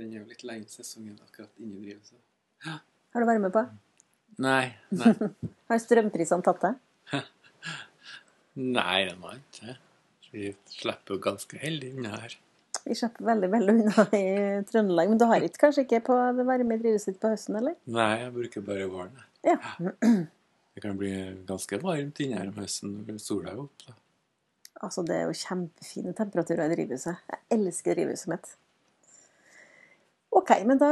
Den 0.00 0.10
er 0.10 0.22
jo 0.22 0.26
litt 0.30 0.42
lenge 0.46 0.70
sesongen 0.72 1.18
akkurat 1.22 1.62
inni 1.62 1.84
drivhuset. 1.84 2.18
Har 2.66 3.22
du 3.22 3.28
varme 3.28 3.52
på? 3.54 3.64
Nei, 4.40 4.72
nei. 4.94 5.14
Har 5.70 5.80
strømprisene 5.82 6.46
tatt 6.46 6.64
deg? 6.64 7.20
nei, 8.78 8.98
de 9.06 9.16
har 9.22 9.38
ikke. 9.38 9.76
Vi 10.30 10.52
slipper 10.70 11.16
jo 11.16 11.22
ganske 11.22 11.58
heldig 11.60 11.94
unna 11.98 12.14
her. 12.22 12.36
Vi 12.84 12.96
slipper 12.96 13.26
veldig 13.28 13.50
veldig 13.52 13.74
unna 13.76 14.04
i 14.16 14.26
Trøndelag. 14.68 15.10
Men 15.12 15.20
du 15.20 15.26
har 15.28 15.46
ikke, 15.46 15.66
kanskje 15.66 15.84
ikke 15.86 16.02
på 16.10 16.18
det 16.38 16.46
varme 16.48 16.78
drivhuset 16.80 17.18
på 17.20 17.32
høsten, 17.32 17.58
eller? 17.60 17.76
Nei, 17.92 18.12
jeg 18.24 18.34
bruker 18.36 18.64
bare 18.66 18.86
våren. 18.90 19.24
Ja. 19.46 19.58
Det 20.70 20.84
kan 20.84 20.96
bli 20.96 21.10
ganske 21.48 21.80
varmt 21.82 22.20
inne 22.22 22.38
her 22.38 22.48
om 22.52 22.60
høsten 22.62 22.92
når 23.04 23.18
sola 23.20 23.50
er 23.50 23.58
oppe. 23.64 23.94
Altså, 24.80 25.02
det 25.04 25.16
er 25.16 25.26
jo 25.26 25.34
kjempefine 25.36 26.14
temperaturer 26.16 26.70
i 26.70 26.76
drivhuset. 26.76 27.18
Jeg 27.28 27.58
elsker 27.58 27.98
drivhuset 27.98 28.30
mitt. 28.32 28.52
OK, 30.30 30.52
men 30.64 30.78
da 30.80 30.90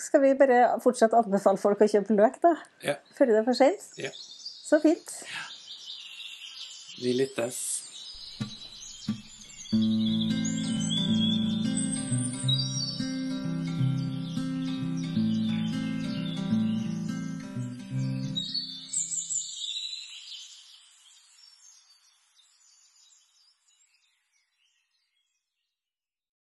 skal 0.00 0.22
vi 0.22 0.30
bare 0.38 0.78
fortsatt 0.80 1.16
anbefale 1.18 1.60
folk 1.60 1.82
å 1.82 1.90
kjøpe 1.90 2.16
løk, 2.16 2.38
da. 2.40 2.54
Ja. 2.86 2.94
Før 3.18 3.28
det 3.28 3.40
er 3.40 3.48
for 3.48 3.58
sent. 3.58 3.88
Ja. 4.00 4.12
Så 4.14 4.78
fint. 4.80 5.10
Vi 7.02 7.12
lyttes. 7.18 7.83